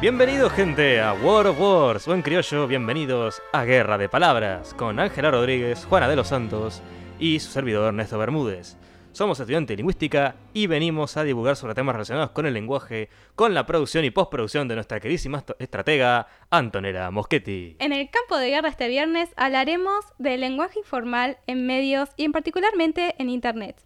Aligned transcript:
Bienvenidos 0.00 0.52
gente 0.52 1.00
a 1.00 1.12
War 1.12 1.48
of 1.48 1.60
Wars, 1.60 2.06
buen 2.06 2.22
criollo, 2.22 2.68
bienvenidos 2.68 3.42
a 3.52 3.64
Guerra 3.64 3.98
de 3.98 4.08
Palabras, 4.08 4.72
con 4.74 5.00
Ángela 5.00 5.32
Rodríguez, 5.32 5.84
Juana 5.86 6.08
de 6.08 6.14
los 6.14 6.28
Santos 6.28 6.82
y 7.18 7.40
su 7.40 7.50
servidor 7.50 7.88
Ernesto 7.88 8.16
Bermúdez. 8.16 8.76
Somos 9.10 9.40
estudiantes 9.40 9.70
de 9.74 9.78
lingüística 9.78 10.36
y 10.52 10.68
venimos 10.68 11.16
a 11.16 11.24
divulgar 11.24 11.56
sobre 11.56 11.74
temas 11.74 11.96
relacionados 11.96 12.30
con 12.30 12.46
el 12.46 12.54
lenguaje, 12.54 13.08
con 13.34 13.54
la 13.54 13.66
producción 13.66 14.04
y 14.04 14.10
postproducción 14.10 14.68
de 14.68 14.76
nuestra 14.76 15.00
queridísima 15.00 15.38
est- 15.38 15.50
estratega 15.58 16.28
Antonella 16.50 17.10
Moschetti. 17.10 17.76
En 17.80 17.92
el 17.92 18.08
campo 18.10 18.36
de 18.36 18.50
guerra 18.50 18.68
este 18.68 18.86
viernes 18.86 19.30
hablaremos 19.36 20.04
del 20.18 20.40
lenguaje 20.42 20.78
informal 20.78 21.38
en 21.48 21.66
medios 21.66 22.10
y 22.16 22.24
en 22.24 22.30
particularmente 22.30 23.16
en 23.18 23.30
Internet. 23.30 23.82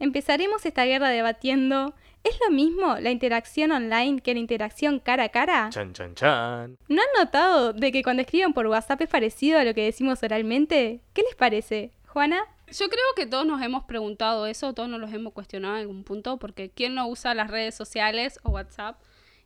Empezaremos 0.00 0.66
esta 0.66 0.84
guerra 0.84 1.10
debatiendo, 1.10 1.94
¿es 2.24 2.38
lo 2.44 2.50
mismo 2.54 2.96
la 2.98 3.10
interacción 3.10 3.70
online 3.70 4.20
que 4.20 4.34
la 4.34 4.40
interacción 4.40 4.98
cara 4.98 5.24
a 5.24 5.28
cara? 5.28 5.68
Chan 5.70 5.92
chan 5.92 6.14
chan. 6.14 6.78
¿No 6.88 7.02
han 7.02 7.08
notado 7.24 7.72
de 7.72 7.92
que 7.92 8.02
cuando 8.02 8.22
escriben 8.22 8.52
por 8.52 8.66
WhatsApp 8.66 9.02
es 9.02 9.08
parecido 9.08 9.58
a 9.58 9.64
lo 9.64 9.74
que 9.74 9.84
decimos 9.84 10.22
oralmente? 10.22 11.00
¿Qué 11.12 11.22
les 11.22 11.34
parece? 11.36 11.92
Juana, 12.06 12.40
Yo 12.68 12.88
creo 12.88 13.04
que 13.16 13.26
todos 13.26 13.44
nos 13.46 13.60
hemos 13.62 13.84
preguntado 13.84 14.46
eso, 14.46 14.72
todos 14.72 14.88
nos 14.88 15.00
los 15.00 15.12
hemos 15.12 15.32
cuestionado 15.32 15.74
en 15.74 15.82
algún 15.82 16.04
punto, 16.04 16.38
porque 16.38 16.70
¿quién 16.70 16.94
no 16.94 17.06
usa 17.08 17.34
las 17.34 17.50
redes 17.50 17.74
sociales 17.74 18.38
o 18.42 18.50
WhatsApp? 18.50 18.98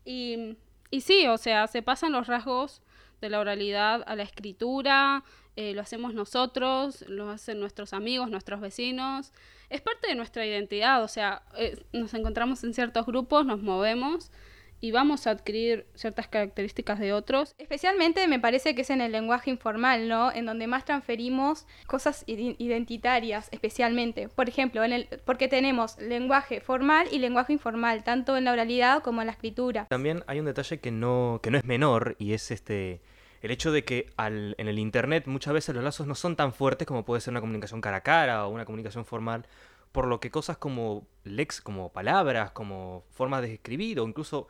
Y, 0.04 0.56
y 0.90 1.00
sí, 1.00 1.26
o 1.26 1.36
sea, 1.36 1.66
se 1.66 1.82
pasan 1.82 2.12
los 2.12 2.26
rasgos 2.26 2.80
de 3.20 3.30
la 3.30 3.40
oralidad 3.40 4.04
a 4.06 4.16
la 4.16 4.22
escritura, 4.22 5.24
eh, 5.56 5.74
lo 5.74 5.80
hacemos 5.80 6.14
nosotros, 6.14 7.04
lo 7.08 7.30
hacen 7.30 7.58
nuestros 7.58 7.92
amigos, 7.92 8.30
nuestros 8.30 8.60
vecinos. 8.60 9.32
Es 9.70 9.80
parte 9.80 10.08
de 10.08 10.14
nuestra 10.14 10.46
identidad, 10.46 11.02
o 11.02 11.08
sea, 11.08 11.42
eh, 11.56 11.82
nos 11.92 12.14
encontramos 12.14 12.62
en 12.64 12.74
ciertos 12.74 13.06
grupos, 13.06 13.44
nos 13.44 13.60
movemos 13.60 14.30
y 14.80 14.92
vamos 14.92 15.26
a 15.26 15.30
adquirir 15.30 15.86
ciertas 15.94 16.28
características 16.28 16.98
de 16.98 17.12
otros. 17.12 17.54
especialmente 17.58 18.26
me 18.28 18.38
parece 18.38 18.74
que 18.74 18.82
es 18.82 18.90
en 18.90 19.00
el 19.00 19.12
lenguaje 19.12 19.50
informal, 19.50 20.08
¿no? 20.08 20.32
En 20.32 20.46
donde 20.46 20.66
más 20.66 20.84
transferimos 20.84 21.66
cosas 21.86 22.24
ide- 22.26 22.56
identitarias, 22.58 23.48
especialmente. 23.50 24.28
Por 24.28 24.48
ejemplo, 24.48 24.84
en 24.84 24.92
el, 24.92 25.08
porque 25.24 25.48
tenemos 25.48 25.98
lenguaje 25.98 26.60
formal 26.60 27.08
y 27.10 27.18
lenguaje 27.18 27.52
informal, 27.52 28.04
tanto 28.04 28.36
en 28.36 28.44
la 28.44 28.52
oralidad 28.52 29.02
como 29.02 29.20
en 29.20 29.26
la 29.26 29.32
escritura. 29.32 29.86
También 29.88 30.22
hay 30.26 30.40
un 30.40 30.46
detalle 30.46 30.80
que 30.80 30.90
no, 30.90 31.40
que 31.42 31.50
no 31.50 31.58
es 31.58 31.64
menor 31.64 32.16
y 32.18 32.32
es 32.32 32.50
este 32.50 33.00
el 33.40 33.52
hecho 33.52 33.70
de 33.70 33.84
que 33.84 34.10
al, 34.16 34.56
en 34.58 34.66
el 34.66 34.80
internet 34.80 35.26
muchas 35.26 35.54
veces 35.54 35.72
los 35.74 35.84
lazos 35.84 36.08
no 36.08 36.16
son 36.16 36.34
tan 36.34 36.52
fuertes 36.52 36.88
como 36.88 37.04
puede 37.04 37.20
ser 37.20 37.32
una 37.32 37.40
comunicación 37.40 37.80
cara 37.80 37.98
a 37.98 38.00
cara 38.02 38.46
o 38.46 38.50
una 38.50 38.64
comunicación 38.64 39.04
formal, 39.04 39.46
por 39.92 40.06
lo 40.08 40.18
que 40.18 40.30
cosas 40.30 40.56
como 40.58 41.06
lex, 41.22 41.60
como 41.60 41.92
palabras, 41.92 42.50
como 42.50 43.04
formas 43.10 43.42
de 43.42 43.54
escribir 43.54 44.00
o 44.00 44.08
incluso 44.08 44.48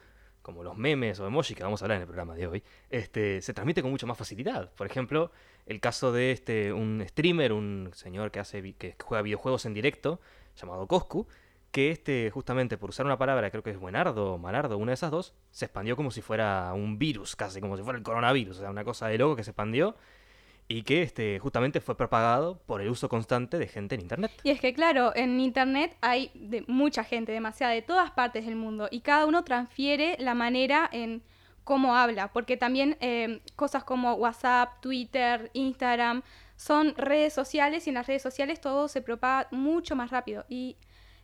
como 0.48 0.62
los 0.62 0.78
memes 0.78 1.20
o 1.20 1.26
emojis 1.26 1.54
que 1.54 1.62
vamos 1.62 1.82
a 1.82 1.84
hablar 1.84 1.96
en 1.96 2.02
el 2.02 2.06
programa 2.06 2.34
de 2.34 2.46
hoy, 2.46 2.62
este, 2.88 3.42
se 3.42 3.52
transmite 3.52 3.82
con 3.82 3.90
mucha 3.90 4.06
más 4.06 4.16
facilidad. 4.16 4.72
Por 4.72 4.86
ejemplo, 4.86 5.30
el 5.66 5.78
caso 5.78 6.10
de 6.10 6.32
este 6.32 6.72
un 6.72 7.04
streamer, 7.06 7.52
un 7.52 7.90
señor 7.92 8.30
que 8.30 8.40
hace 8.40 8.72
que 8.72 8.96
juega 8.98 9.20
videojuegos 9.20 9.66
en 9.66 9.74
directo, 9.74 10.20
llamado 10.56 10.86
Coscu, 10.86 11.26
que 11.70 11.90
este, 11.90 12.30
justamente 12.30 12.78
por 12.78 12.88
usar 12.88 13.04
una 13.04 13.18
palabra, 13.18 13.50
creo 13.50 13.62
que 13.62 13.72
es 13.72 13.78
buenardo 13.78 14.32
o 14.32 14.38
malardo, 14.38 14.78
una 14.78 14.92
de 14.92 14.94
esas 14.94 15.10
dos, 15.10 15.34
se 15.50 15.66
expandió 15.66 15.96
como 15.96 16.10
si 16.10 16.22
fuera 16.22 16.72
un 16.72 16.98
virus, 16.98 17.36
casi 17.36 17.60
como 17.60 17.76
si 17.76 17.82
fuera 17.82 17.98
el 17.98 18.02
coronavirus, 18.02 18.56
o 18.56 18.60
sea, 18.60 18.70
una 18.70 18.84
cosa 18.84 19.08
de 19.08 19.18
loco 19.18 19.36
que 19.36 19.44
se 19.44 19.50
expandió 19.50 19.96
y 20.68 20.82
que 20.82 21.02
este, 21.02 21.38
justamente 21.38 21.80
fue 21.80 21.96
propagado 21.96 22.58
por 22.66 22.82
el 22.82 22.90
uso 22.90 23.08
constante 23.08 23.58
de 23.58 23.66
gente 23.66 23.94
en 23.94 24.02
internet. 24.02 24.30
Y 24.42 24.50
es 24.50 24.60
que, 24.60 24.74
claro, 24.74 25.12
en 25.16 25.40
Internet 25.40 25.96
hay 26.02 26.30
de 26.34 26.62
mucha 26.68 27.04
gente, 27.04 27.32
demasiada, 27.32 27.72
de 27.72 27.80
todas 27.80 28.10
partes 28.10 28.44
del 28.44 28.56
mundo, 28.56 28.86
y 28.90 29.00
cada 29.00 29.24
uno 29.24 29.44
transfiere 29.44 30.16
la 30.18 30.34
manera 30.34 30.88
en 30.92 31.22
cómo 31.64 31.96
habla, 31.96 32.32
porque 32.32 32.56
también 32.56 32.96
eh, 33.00 33.40
cosas 33.56 33.82
como 33.84 34.14
WhatsApp, 34.14 34.80
Twitter, 34.80 35.50
Instagram, 35.54 36.22
son 36.56 36.94
redes 36.96 37.32
sociales 37.32 37.86
y 37.86 37.90
en 37.90 37.94
las 37.94 38.06
redes 38.06 38.22
sociales 38.22 38.60
todo 38.60 38.88
se 38.88 39.00
propaga 39.00 39.48
mucho 39.50 39.94
más 39.94 40.10
rápido. 40.10 40.44
Y 40.48 40.76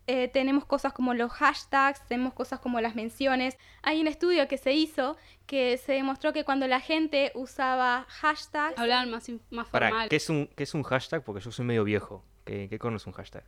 eh, 0.07 0.29
tenemos 0.29 0.65
cosas 0.65 0.93
como 0.93 1.15
los 1.15 1.33
hashtags, 1.33 2.07
tenemos 2.07 2.35
cosas 2.35 2.61
como 2.61 2.81
las 2.81 2.95
menciones. 2.95 3.57
Hay 3.83 4.01
un 4.01 4.07
estudio 4.07 4.47
que 4.49 4.59
se 4.59 4.73
hizo 4.73 5.17
que 5.47 5.77
se 5.79 5.93
demostró 5.93 6.33
que 6.33 6.45
cuando 6.45 6.67
la 6.67 6.81
gente 6.81 7.33
usaba 7.35 8.07
hashtags, 8.09 8.79
Hablaban 8.79 9.11
más, 9.11 9.31
más 9.51 9.69
Para, 9.69 9.89
formal. 9.89 10.09
¿qué 10.09 10.17
es, 10.17 10.29
un, 10.31 10.47
¿qué 10.57 10.63
es 10.65 10.75
un 10.75 10.83
hashtag? 10.83 11.23
Porque 11.23 11.43
yo 11.43 11.51
soy 11.53 11.65
medio 11.65 11.85
viejo. 11.85 12.25
¿Qué, 12.45 12.69
qué 12.69 12.79
cono 12.79 12.97
es 12.97 13.07
un 13.07 13.13
hashtag? 13.13 13.45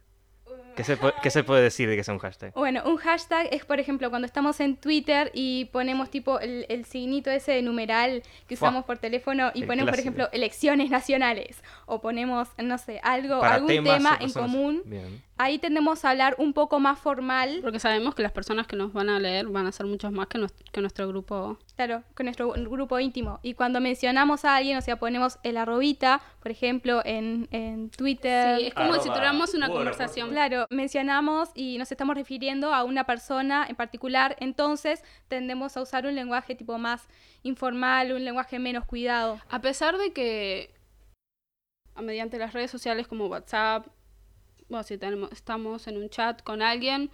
¿Qué 0.77 0.85
se, 0.85 0.99
puede, 0.99 1.15
¿Qué 1.23 1.31
se 1.31 1.43
puede 1.43 1.63
decir 1.63 1.89
de 1.89 1.97
que 1.97 2.05
sea 2.05 2.13
un 2.13 2.21
hashtag? 2.21 2.53
Bueno, 2.53 2.83
un 2.85 2.99
hashtag 2.99 3.49
es, 3.51 3.65
por 3.65 3.81
ejemplo, 3.81 4.11
cuando 4.11 4.27
estamos 4.27 4.61
en 4.61 4.77
Twitter 4.77 5.31
y 5.33 5.65
ponemos 5.67 6.11
tipo 6.11 6.39
el, 6.39 6.67
el 6.69 6.85
signito 6.85 7.31
ese 7.31 7.53
de 7.53 7.63
numeral 7.63 8.23
que 8.47 8.55
usamos 8.55 8.85
por 8.85 8.99
teléfono 8.99 9.51
y 9.55 9.63
El 9.63 9.67
ponemos, 9.69 9.91
por 9.91 9.99
ejemplo, 9.99 10.29
elecciones 10.33 10.91
nacionales 10.91 11.63
o 11.87 12.03
ponemos, 12.03 12.49
no 12.59 12.77
sé, 12.77 13.01
algo, 13.03 13.41
Para 13.41 13.55
algún 13.55 13.69
temas 13.69 13.97
tema 13.97 14.11
en 14.13 14.19
personas. 14.19 14.51
común. 14.51 14.83
Bien. 14.85 15.23
Ahí 15.39 15.59
tendemos 15.59 16.03
a 16.05 16.11
hablar 16.11 16.35
un 16.39 16.55
poco 16.55 16.81
más 16.81 16.99
formal, 16.99 17.59
Porque 17.63 17.79
sabemos 17.79 18.15
que 18.15 18.23
las 18.23 18.33
personas 18.33 18.67
que 18.67 18.75
nos 18.75 18.95
van 18.95 19.11
a 19.11 19.19
leer 19.21 19.47
van 19.49 19.67
a 19.67 19.73
ser 19.73 19.85
muchos 19.85 20.11
más 20.11 20.29
que, 20.29 20.39
nos- 20.39 20.53
que 20.73 20.81
nuestro 20.81 21.07
grupo. 21.09 21.59
claro, 21.77 22.03
con 22.15 22.25
nuestro 22.25 22.49
grupo 22.53 22.99
íntimo. 22.99 23.39
Y 23.43 23.53
cuando 23.53 23.81
mencionamos 23.83 24.47
a 24.47 24.57
alguien, 24.57 24.79
o 24.79 24.81
sea, 24.81 24.97
ponemos 24.97 25.39
el 25.43 25.59
arrobita, 25.59 26.23
por 26.41 26.51
ejemplo, 26.51 27.03
en, 27.05 27.49
en 27.51 27.91
Twitter. 27.91 28.59
Sí, 28.61 28.67
es 28.69 28.75
como 28.75 28.95
si 28.95 29.09
tuviéramos 29.11 29.53
una 29.53 29.67
bueno, 29.67 29.81
conversación. 29.81 30.31
Claro, 30.31 30.67
mencionamos 30.71 31.51
y 31.55 31.77
nos 31.77 31.93
estamos 31.93 32.15
refiriendo 32.17 32.73
a 32.73 32.85
una 32.85 33.05
persona 33.05 33.67
en 33.69 33.77
particular, 33.77 34.37
entonces 34.41 35.05
tendemos 35.29 35.77
a 35.77 35.83
usar 35.83 36.07
un 36.07 36.15
lenguaje 36.15 36.55
tipo 36.55 36.79
más 36.79 37.07
informal, 37.43 38.13
un 38.13 38.25
lenguaje 38.25 38.59
menos 38.59 38.87
cuidado. 38.87 39.39
A 39.51 39.61
pesar 39.61 39.99
de 39.99 40.13
que 40.15 40.71
a- 41.95 42.01
mediante 42.03 42.39
las 42.39 42.53
redes 42.55 42.71
sociales 42.71 43.07
como 43.07 43.27
WhatsApp, 43.27 43.87
bueno, 44.69 44.83
si 44.83 44.99
tenemos, 44.99 45.33
estamos 45.33 45.87
en 45.87 45.97
un 45.97 46.09
chat 46.09 46.43
con 46.43 46.63
alguien, 46.63 47.11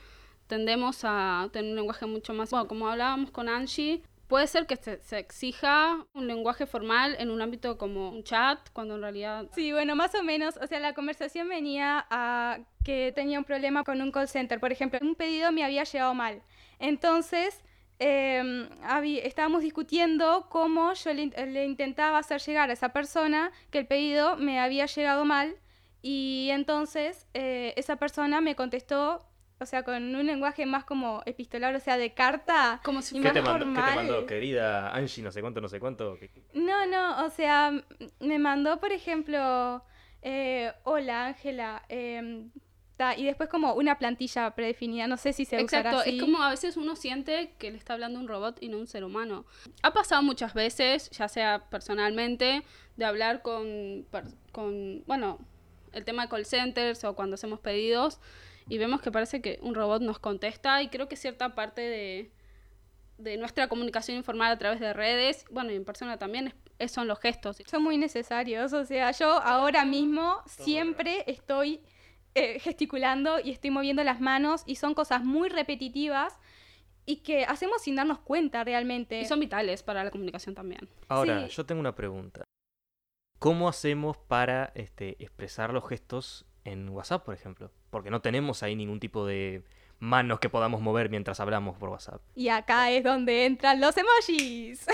tendemos 0.47 1.01
a 1.05 1.49
tener 1.53 1.71
un 1.71 1.77
lenguaje 1.77 2.07
mucho 2.07 2.33
más... 2.35 2.51
Bueno, 2.51 2.69
como 2.69 2.89
hablábamos 2.89 3.31
con 3.31 3.49
Angie, 3.49 4.03
puede 4.29 4.47
ser 4.47 4.67
que 4.67 4.77
se, 4.77 5.03
se 5.03 5.19
exija 5.19 6.07
un 6.15 6.27
lenguaje 6.27 6.67
formal 6.67 7.17
en 7.19 7.31
un 7.31 7.43
ámbito 7.43 7.77
como 7.79 8.11
un 8.11 8.25
chat, 8.25 8.59
cuando 8.73 8.95
en 8.97 9.03
realidad... 9.03 9.49
Sí, 9.55 9.73
bueno, 9.73 9.95
más 9.95 10.15
o 10.15 10.23
menos, 10.23 10.57
o 10.57 10.67
sea, 10.67 10.81
la 10.81 10.95
conversación 10.95 11.49
venía 11.49 12.07
a 12.11 12.61
que 12.85 13.13
tenía 13.15 13.39
un 13.39 13.45
problema 13.45 13.85
con 13.85 14.01
un 14.01 14.11
call 14.11 14.29
center, 14.29 14.59
por 14.59 14.73
ejemplo, 14.73 14.99
un 15.03 15.15
pedido 15.15 15.53
me 15.53 15.65
había 15.65 15.85
llegado 15.85 16.15
mal. 16.15 16.43
Entonces, 16.79 17.63
eh, 17.99 18.69
estábamos 19.23 19.63
discutiendo 19.63 20.47
cómo 20.49 20.93
yo 20.95 21.13
le, 21.13 21.27
le 21.27 21.65
intentaba 21.67 22.19
hacer 22.19 22.41
llegar 22.41 22.71
a 22.71 22.73
esa 22.73 22.89
persona 22.93 23.53
que 23.71 23.79
el 23.79 23.87
pedido 23.87 24.37
me 24.37 24.59
había 24.59 24.87
llegado 24.87 25.25
mal 25.25 25.55
y 26.03 26.49
entonces 26.51 27.27
eh, 27.35 27.73
esa 27.77 27.97
persona 27.97 28.41
me 28.41 28.57
contestó, 28.57 29.25
o 29.61 29.67
sea, 29.67 29.85
con 29.85 30.15
un 30.15 30.27
lenguaje 30.27 30.67
más 30.67 30.85
como 30.85 31.23
epistolar, 31.25 31.75
o 31.77 31.81
sea, 31.81 31.97
de 31.97 32.13
carta. 32.13 32.81
Como 32.85 33.01
si 33.01 33.17
y 33.17 33.21
¿Qué 33.21 33.25
más 33.29 33.33
te, 33.35 33.43
mandó, 33.43 33.59
¿Qué 33.67 33.71
te 33.73 33.81
formal. 33.81 33.95
mandó, 33.95 34.27
querida 34.27 34.91
Angie? 34.93 35.23
No 35.23 35.31
sé 35.31 35.41
cuánto, 35.41 35.61
no 35.61 35.69
sé 35.69 35.79
cuánto. 35.79 36.19
¿Qué- 36.19 36.31
No, 36.55 36.85
no, 36.87 37.25
o 37.25 37.31
sea, 37.31 37.73
me 38.21 38.39
mandó, 38.41 38.81
por 38.81 38.91
ejemplo, 38.93 39.85
eh, 40.23 40.73
hola 40.85 41.27
Ángela, 41.27 41.83
em, 41.89 42.51
y 43.17 43.25
después 43.25 43.49
como 43.49 43.75
una 43.75 43.99
plantilla 43.99 44.53
predefinida, 44.55 45.09
no 45.09 45.17
sé 45.17 45.33
si 45.33 45.45
se 45.45 45.57
usará 45.63 45.91
Exacto, 45.91 45.99
así. 46.03 46.17
es 46.19 46.23
como 46.23 46.41
a 46.41 46.51
veces 46.51 46.77
uno 46.77 46.95
siente 46.95 47.53
que 47.59 47.73
le 47.73 47.77
está 47.77 47.95
hablando 47.95 48.21
un 48.21 48.29
robot 48.29 48.59
y 48.61 48.69
no 48.69 48.79
un 48.79 48.87
ser 48.87 49.03
humano. 49.03 49.45
Ha 49.83 49.93
pasado 49.93 50.23
muchas 50.23 50.55
veces, 50.55 51.11
ya 51.11 51.27
sea 51.27 51.65
personalmente, 51.69 52.63
de 52.97 53.05
hablar 53.05 53.43
con, 53.43 54.07
con 54.53 55.03
bueno, 55.07 55.39
el 55.93 56.05
tema 56.05 56.23
de 56.23 56.29
call 56.29 56.45
centers 56.47 57.05
o 57.05 57.15
cuando 57.15 57.35
hacemos 57.35 57.61
pedidos 57.61 58.21
y 58.69 58.79
vemos 58.79 59.01
que 59.01 59.11
parece 59.11 59.41
que 59.41 59.59
un 59.63 59.75
robot 59.75 60.03
nos 60.03 60.19
contesta 60.19 60.83
y 60.83 60.89
creo 60.89 61.09
que 61.09 61.17
cierta 61.17 61.55
parte 61.55 61.81
de, 61.81 62.33
de 63.19 63.37
nuestra 63.37 63.69
comunicación 63.69 64.17
informal 64.17 64.53
a 64.53 64.59
través 64.59 64.81
de 64.81 64.93
redes, 64.93 65.45
bueno, 65.51 65.71
y 65.73 65.77
en 65.77 65.85
persona 65.85 66.19
también, 66.19 66.55
es- 66.79 66.93
son 66.93 67.07
los 67.09 67.19
gestos. 67.21 67.59
Son 67.67 67.83
muy 67.83 67.99
necesarios, 67.99 68.73
o 68.73 68.85
sea, 68.85 69.11
yo 69.13 69.27
ahora 69.43 69.85
mismo 69.85 70.43
siempre 70.47 71.25
estoy 71.27 71.81
eh, 72.35 72.59
gesticulando 72.61 73.39
y 73.41 73.51
estoy 73.51 73.71
moviendo 73.71 74.03
las 74.05 74.21
manos 74.21 74.63
y 74.67 74.77
son 74.77 74.95
cosas 74.95 75.23
muy 75.25 75.49
repetitivas 75.51 76.39
y 77.05 77.17
que 77.17 77.45
hacemos 77.45 77.83
sin 77.83 77.97
darnos 77.97 78.21
cuenta 78.21 78.65
realmente. 78.65 79.21
Y 79.21 79.25
son 79.27 79.39
vitales 79.41 79.83
para 79.83 80.03
la 80.05 80.11
comunicación 80.11 80.55
también. 80.55 80.89
Ahora, 81.09 81.47
Sí. 81.49 81.55
yo 81.57 81.67
tengo 81.67 81.81
una 81.81 81.95
pregunta. 81.95 82.45
¿Cómo 83.43 83.69
hacemos 83.69 84.17
para 84.17 84.71
este, 84.77 85.17
expresar 85.19 85.73
los 85.73 85.89
gestos 85.89 86.47
en 86.63 86.89
WhatsApp, 86.89 87.25
por 87.25 87.35
ejemplo? 87.35 87.73
Porque 87.91 88.09
no 88.09 88.23
tenemos 88.23 88.63
ahí 88.63 88.77
ningún 88.77 89.01
tipo 89.01 89.27
de 89.27 89.65
manos 90.03 90.41
que 90.41 90.51
podamos 90.51 90.81
mover 90.81 91.09
mientras 91.09 91.39
hablamos 91.39 91.79
por 91.79 91.89
WhatsApp. 91.89 92.21
Y 92.35 92.49
acá 92.49 92.91
es 92.91 93.05
donde 93.05 93.47
entran 93.47 93.81
los 93.81 93.97
emojis. 93.97 94.85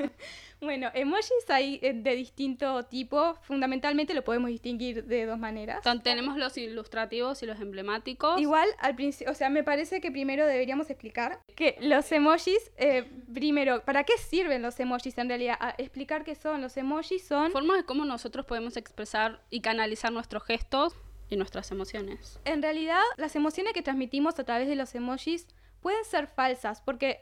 bueno, 0.60 0.90
emojis 0.94 1.48
hay 1.48 1.78
eh, 1.80 1.92
de 1.94 2.16
distinto 2.16 2.84
tipo. 2.86 3.36
Fundamentalmente 3.42 4.14
lo 4.14 4.24
podemos 4.24 4.50
distinguir 4.50 5.04
de 5.04 5.26
dos 5.26 5.38
maneras. 5.38 5.76
Entonces, 5.76 6.02
tenemos 6.02 6.36
los 6.36 6.58
ilustrativos 6.58 7.40
y 7.44 7.46
los 7.46 7.60
emblemáticos. 7.60 8.40
Igual, 8.40 8.68
al 8.80 8.96
principio, 8.96 9.30
o 9.30 9.34
sea, 9.36 9.48
me 9.48 9.62
parece 9.62 10.00
que 10.00 10.10
primero 10.10 10.44
deberíamos 10.44 10.90
explicar 10.90 11.38
que 11.54 11.76
los 11.80 12.10
emojis, 12.10 12.72
eh, 12.78 13.08
primero, 13.32 13.84
¿para 13.84 14.02
qué 14.02 14.18
sirven 14.18 14.60
los 14.60 14.80
emojis 14.80 15.16
en 15.18 15.28
realidad? 15.28 15.56
A 15.60 15.70
explicar 15.78 16.24
qué 16.24 16.34
son. 16.34 16.62
Los 16.62 16.76
emojis 16.76 17.24
son... 17.24 17.52
Formas 17.52 17.76
de 17.76 17.84
cómo 17.84 18.04
nosotros 18.04 18.44
podemos 18.44 18.76
expresar 18.76 19.40
y 19.50 19.60
canalizar 19.60 20.12
nuestros 20.12 20.42
gestos 20.42 20.96
y 21.30 21.36
nuestras 21.36 21.70
emociones. 21.70 22.40
En 22.44 22.62
realidad, 22.62 23.02
las 23.16 23.36
emociones 23.36 23.72
que 23.74 23.82
transmitimos 23.82 24.38
a 24.38 24.44
través 24.44 24.68
de 24.68 24.76
los 24.76 24.94
emojis 24.94 25.46
pueden 25.80 26.04
ser 26.04 26.26
falsas, 26.26 26.80
porque 26.80 27.20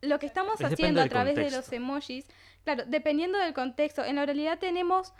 lo 0.00 0.18
que 0.18 0.26
estamos 0.26 0.60
Es 0.60 0.66
haciendo 0.72 1.00
a 1.02 1.08
través 1.08 1.34
de 1.36 1.50
los 1.50 1.72
emojis, 1.72 2.26
claro, 2.64 2.84
dependiendo 2.86 3.38
del 3.38 3.52
contexto, 3.54 4.04
en 4.04 4.16
la 4.16 4.24
realidad 4.26 4.58
tenemos 4.58 5.12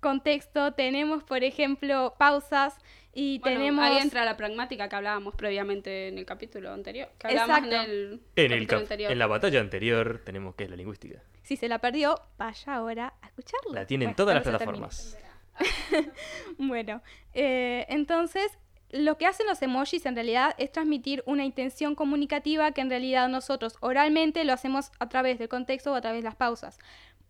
contexto, 0.00 0.72
tenemos, 0.74 1.24
por 1.24 1.42
ejemplo, 1.42 2.14
pausas 2.18 2.76
y 3.12 3.38
Bueno, 3.40 3.58
tenemos... 3.58 3.84
Ahí 3.84 3.98
entra 3.98 4.24
la 4.24 4.36
pragmática 4.36 4.88
que 4.88 4.94
hablábamos 4.96 5.34
previamente 5.34 6.08
en 6.08 6.18
el 6.18 6.26
capítulo 6.26 6.70
anterior. 6.72 7.08
Que 7.18 7.28
hablábamos 7.28 7.58
en 7.58 7.64
Exacto. 7.64 7.90
el, 7.90 8.22
En, 8.36 8.52
el 8.52 8.66
cap- 8.66 8.80
anterior. 8.80 9.10
en 9.10 9.18
la 9.18 9.26
batalla 9.26 9.60
anterior 9.60 10.22
tenemos 10.24 10.54
que 10.54 10.64
es 10.64 10.70
la 10.70 10.76
lingüística. 10.76 11.22
Si 11.42 11.56
se 11.56 11.68
la 11.68 11.78
perdió, 11.78 12.20
vaya 12.36 12.74
ahora 12.74 13.14
a 13.22 13.26
escucharlo. 13.26 13.72
La 13.72 13.86
tienen 13.86 14.08
Bueno, 14.08 14.16
todas 14.16 14.34
las 14.34 14.44
plataformas. 14.44 15.18
Bueno, 16.58 17.02
eh, 17.34 17.86
entonces 17.88 18.58
lo 18.90 19.18
que 19.18 19.26
hacen 19.26 19.46
los 19.46 19.60
emojis 19.62 20.06
en 20.06 20.14
realidad 20.14 20.54
es 20.58 20.70
transmitir 20.72 21.22
una 21.26 21.44
intención 21.44 21.94
comunicativa 21.94 22.70
que 22.72 22.80
en 22.80 22.90
realidad 22.90 23.28
nosotros 23.28 23.76
oralmente 23.80 24.44
lo 24.44 24.52
hacemos 24.52 24.90
a 24.98 25.08
través 25.08 25.38
del 25.38 25.48
contexto 25.48 25.92
o 25.92 25.94
a 25.94 26.00
través 26.00 26.20
de 26.20 26.28
las 26.28 26.36
pausas. 26.36 26.78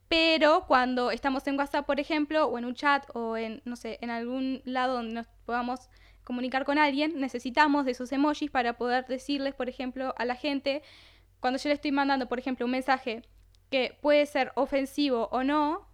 Pero 0.08 0.66
cuando 0.68 1.10
estamos 1.10 1.46
en 1.46 1.58
WhatsApp, 1.58 1.86
por 1.86 1.98
ejemplo, 1.98 2.46
o 2.46 2.58
en 2.58 2.64
un 2.64 2.74
chat 2.74 3.04
o 3.14 3.36
en, 3.36 3.62
no 3.64 3.74
sé, 3.74 3.98
en 4.02 4.10
algún 4.10 4.62
lado 4.64 4.94
donde 4.94 5.14
nos 5.14 5.26
podamos 5.44 5.88
comunicar 6.22 6.64
con 6.64 6.78
alguien, 6.78 7.18
necesitamos 7.18 7.84
de 7.84 7.92
esos 7.92 8.12
emojis 8.12 8.50
para 8.50 8.76
poder 8.76 9.06
decirles, 9.06 9.54
por 9.54 9.68
ejemplo, 9.68 10.14
a 10.16 10.24
la 10.24 10.36
gente, 10.36 10.82
cuando 11.40 11.58
yo 11.58 11.68
le 11.68 11.74
estoy 11.74 11.90
mandando, 11.90 12.28
por 12.28 12.38
ejemplo, 12.38 12.66
un 12.66 12.72
mensaje 12.72 13.22
que 13.70 13.98
puede 14.00 14.26
ser 14.26 14.52
ofensivo 14.54 15.28
o 15.32 15.42
no, 15.42 15.88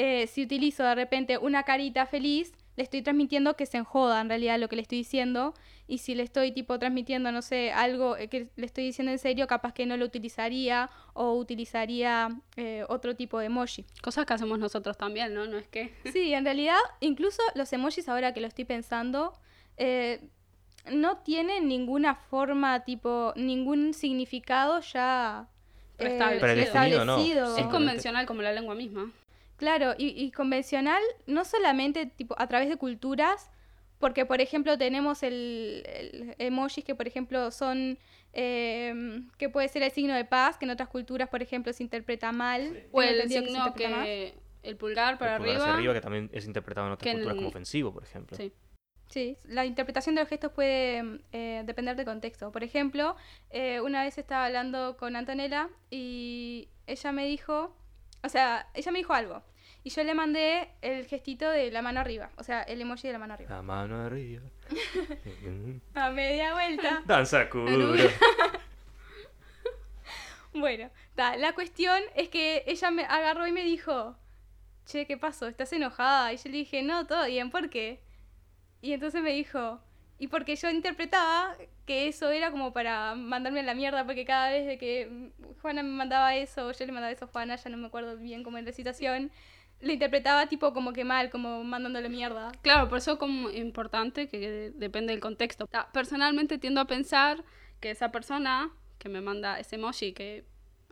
eh, 0.00 0.28
si 0.28 0.44
utilizo 0.44 0.84
de 0.84 0.94
repente 0.94 1.38
una 1.38 1.64
carita 1.64 2.06
feliz, 2.06 2.52
le 2.76 2.84
estoy 2.84 3.02
transmitiendo 3.02 3.56
que 3.56 3.66
se 3.66 3.78
enjoda 3.78 4.20
en 4.20 4.28
realidad 4.28 4.56
lo 4.56 4.68
que 4.68 4.76
le 4.76 4.82
estoy 4.82 4.98
diciendo. 4.98 5.54
Y 5.88 5.98
si 5.98 6.14
le 6.14 6.22
estoy 6.22 6.52
tipo 6.52 6.78
transmitiendo, 6.78 7.32
no 7.32 7.42
sé, 7.42 7.72
algo 7.72 8.16
eh, 8.16 8.28
que 8.28 8.48
le 8.54 8.64
estoy 8.64 8.84
diciendo 8.84 9.10
en 9.10 9.18
serio, 9.18 9.48
capaz 9.48 9.72
que 9.72 9.86
no 9.86 9.96
lo 9.96 10.04
utilizaría 10.04 10.88
o 11.14 11.32
utilizaría 11.32 12.28
eh, 12.54 12.84
otro 12.88 13.16
tipo 13.16 13.40
de 13.40 13.46
emoji. 13.46 13.86
Cosas 14.00 14.24
que 14.24 14.34
hacemos 14.34 14.60
nosotros 14.60 14.96
también, 14.96 15.34
¿no? 15.34 15.48
No 15.48 15.58
es 15.58 15.66
que... 15.66 15.92
Sí, 16.12 16.32
en 16.32 16.44
realidad, 16.44 16.78
incluso 17.00 17.42
los 17.56 17.72
emojis, 17.72 18.08
ahora 18.08 18.32
que 18.32 18.40
lo 18.40 18.46
estoy 18.46 18.66
pensando, 18.66 19.32
eh, 19.78 20.20
no 20.92 21.16
tienen 21.18 21.66
ninguna 21.66 22.14
forma, 22.14 22.84
tipo, 22.84 23.32
ningún 23.34 23.94
significado 23.94 24.78
ya 24.80 25.48
eh. 25.98 26.18
Es 27.58 27.66
convencional 27.66 28.26
como 28.26 28.42
la 28.42 28.52
lengua 28.52 28.76
misma. 28.76 29.10
Claro, 29.58 29.94
y, 29.98 30.08
y 30.08 30.30
convencional 30.30 31.02
no 31.26 31.44
solamente 31.44 32.06
tipo 32.06 32.34
a 32.38 32.46
través 32.46 32.68
de 32.70 32.76
culturas, 32.76 33.50
porque 33.98 34.24
por 34.24 34.40
ejemplo 34.40 34.78
tenemos 34.78 35.22
el, 35.22 35.82
el 35.86 36.34
emojis 36.38 36.84
que 36.84 36.94
por 36.94 37.06
ejemplo 37.06 37.50
son 37.50 37.98
eh, 38.32 39.20
que 39.36 39.48
puede 39.48 39.68
ser 39.68 39.82
el 39.82 39.90
signo 39.90 40.14
de 40.14 40.24
paz, 40.24 40.56
que 40.56 40.64
en 40.64 40.70
otras 40.70 40.88
culturas 40.88 41.28
por 41.28 41.42
ejemplo 41.42 41.72
se 41.72 41.82
interpreta 41.82 42.32
mal. 42.32 42.84
O 42.92 43.02
el 43.02 43.28
signo 43.28 43.74
que... 43.74 44.34
El 44.62 44.76
pulgar 44.76 45.18
para 45.18 45.32
El 45.36 45.38
pulgar 45.38 45.54
arriba. 45.56 45.64
hacia 45.64 45.74
arriba, 45.76 45.94
que 45.94 46.00
también 46.00 46.30
es 46.32 46.44
interpretado 46.44 46.86
en 46.88 46.92
otras 46.94 47.12
culturas 47.12 47.32
el- 47.34 47.36
como 47.38 47.48
ofensivo, 47.48 47.92
por 47.92 48.02
ejemplo. 48.02 48.36
Sí. 48.36 48.52
Sí, 49.08 49.38
la 49.44 49.64
interpretación 49.64 50.14
de 50.16 50.20
los 50.22 50.28
gestos 50.28 50.52
puede 50.52 51.20
eh, 51.32 51.62
depender 51.64 51.96
del 51.96 52.04
contexto. 52.04 52.52
Por 52.52 52.62
ejemplo, 52.62 53.16
eh, 53.50 53.80
una 53.80 54.02
vez 54.04 54.18
estaba 54.18 54.44
hablando 54.46 54.96
con 54.98 55.16
Antonella 55.16 55.70
y 55.90 56.68
ella 56.86 57.12
me 57.12 57.24
dijo, 57.24 57.74
o 58.22 58.28
sea, 58.28 58.68
ella 58.74 58.92
me 58.92 58.98
dijo 58.98 59.12
algo. 59.12 59.42
Y 59.84 59.90
yo 59.90 60.02
le 60.02 60.14
mandé 60.14 60.68
el 60.82 61.06
gestito 61.06 61.48
de 61.48 61.70
la 61.70 61.82
mano 61.82 62.00
arriba, 62.00 62.30
o 62.36 62.42
sea, 62.42 62.62
el 62.62 62.80
emoji 62.80 63.06
de 63.06 63.12
la 63.12 63.18
mano 63.18 63.34
arriba. 63.34 63.50
La 63.50 63.62
mano 63.62 64.02
arriba. 64.02 64.42
A 65.94 66.10
media 66.10 66.52
vuelta. 66.52 67.02
Danza 67.06 67.48
Kuduro. 67.48 67.94
Bueno, 70.54 70.90
ta, 71.14 71.36
la 71.36 71.52
cuestión 71.52 72.02
es 72.16 72.30
que 72.30 72.64
ella 72.66 72.90
me 72.90 73.04
agarró 73.04 73.46
y 73.46 73.52
me 73.52 73.62
dijo, 73.62 74.16
che, 74.86 75.06
¿qué 75.06 75.16
pasó? 75.16 75.46
¿Estás 75.46 75.72
enojada? 75.72 76.32
Y 76.32 76.36
yo 76.36 76.44
le 76.44 76.56
dije, 76.56 76.82
no, 76.82 77.06
todo 77.06 77.26
bien, 77.26 77.50
¿por 77.50 77.70
qué? 77.70 78.00
Y 78.80 78.92
entonces 78.92 79.22
me 79.22 79.32
dijo, 79.32 79.80
y 80.18 80.28
porque 80.28 80.56
yo 80.56 80.70
interpretaba 80.70 81.56
que 81.88 82.06
eso 82.06 82.30
era 82.30 82.52
como 82.52 82.72
para 82.72 83.16
mandarme 83.16 83.64
la 83.64 83.74
mierda, 83.74 84.04
porque 84.06 84.24
cada 84.24 84.50
vez 84.50 84.78
que 84.78 85.32
Juana 85.62 85.82
me 85.82 85.90
mandaba 85.90 86.36
eso, 86.36 86.70
yo 86.70 86.86
le 86.86 86.92
mandaba 86.92 87.10
eso 87.10 87.24
a 87.24 87.28
Juana, 87.28 87.56
ya 87.56 87.70
no 87.70 87.78
me 87.78 87.88
acuerdo 87.88 88.16
bien 88.16 88.44
cómo 88.44 88.58
en 88.58 88.66
la 88.66 88.72
situación, 88.72 89.32
lo 89.80 89.92
interpretaba 89.92 90.46
tipo 90.48 90.72
como 90.72 90.92
que 90.92 91.04
mal, 91.04 91.30
como 91.30 91.64
mandándole 91.64 92.08
mierda. 92.08 92.52
Claro, 92.62 92.88
por 92.88 92.98
eso 92.98 93.18
como 93.18 93.50
importante 93.50 94.28
que 94.28 94.38
de- 94.38 94.70
depende 94.72 95.12
del 95.12 95.20
contexto. 95.20 95.66
Personalmente 95.92 96.58
tiendo 96.58 96.80
a 96.80 96.86
pensar 96.86 97.44
que 97.80 97.90
esa 97.90 98.10
persona 98.12 98.70
que 98.98 99.08
me 99.08 99.20
manda 99.20 99.58
ese 99.58 99.76
emoji 99.76 100.12
que 100.12 100.44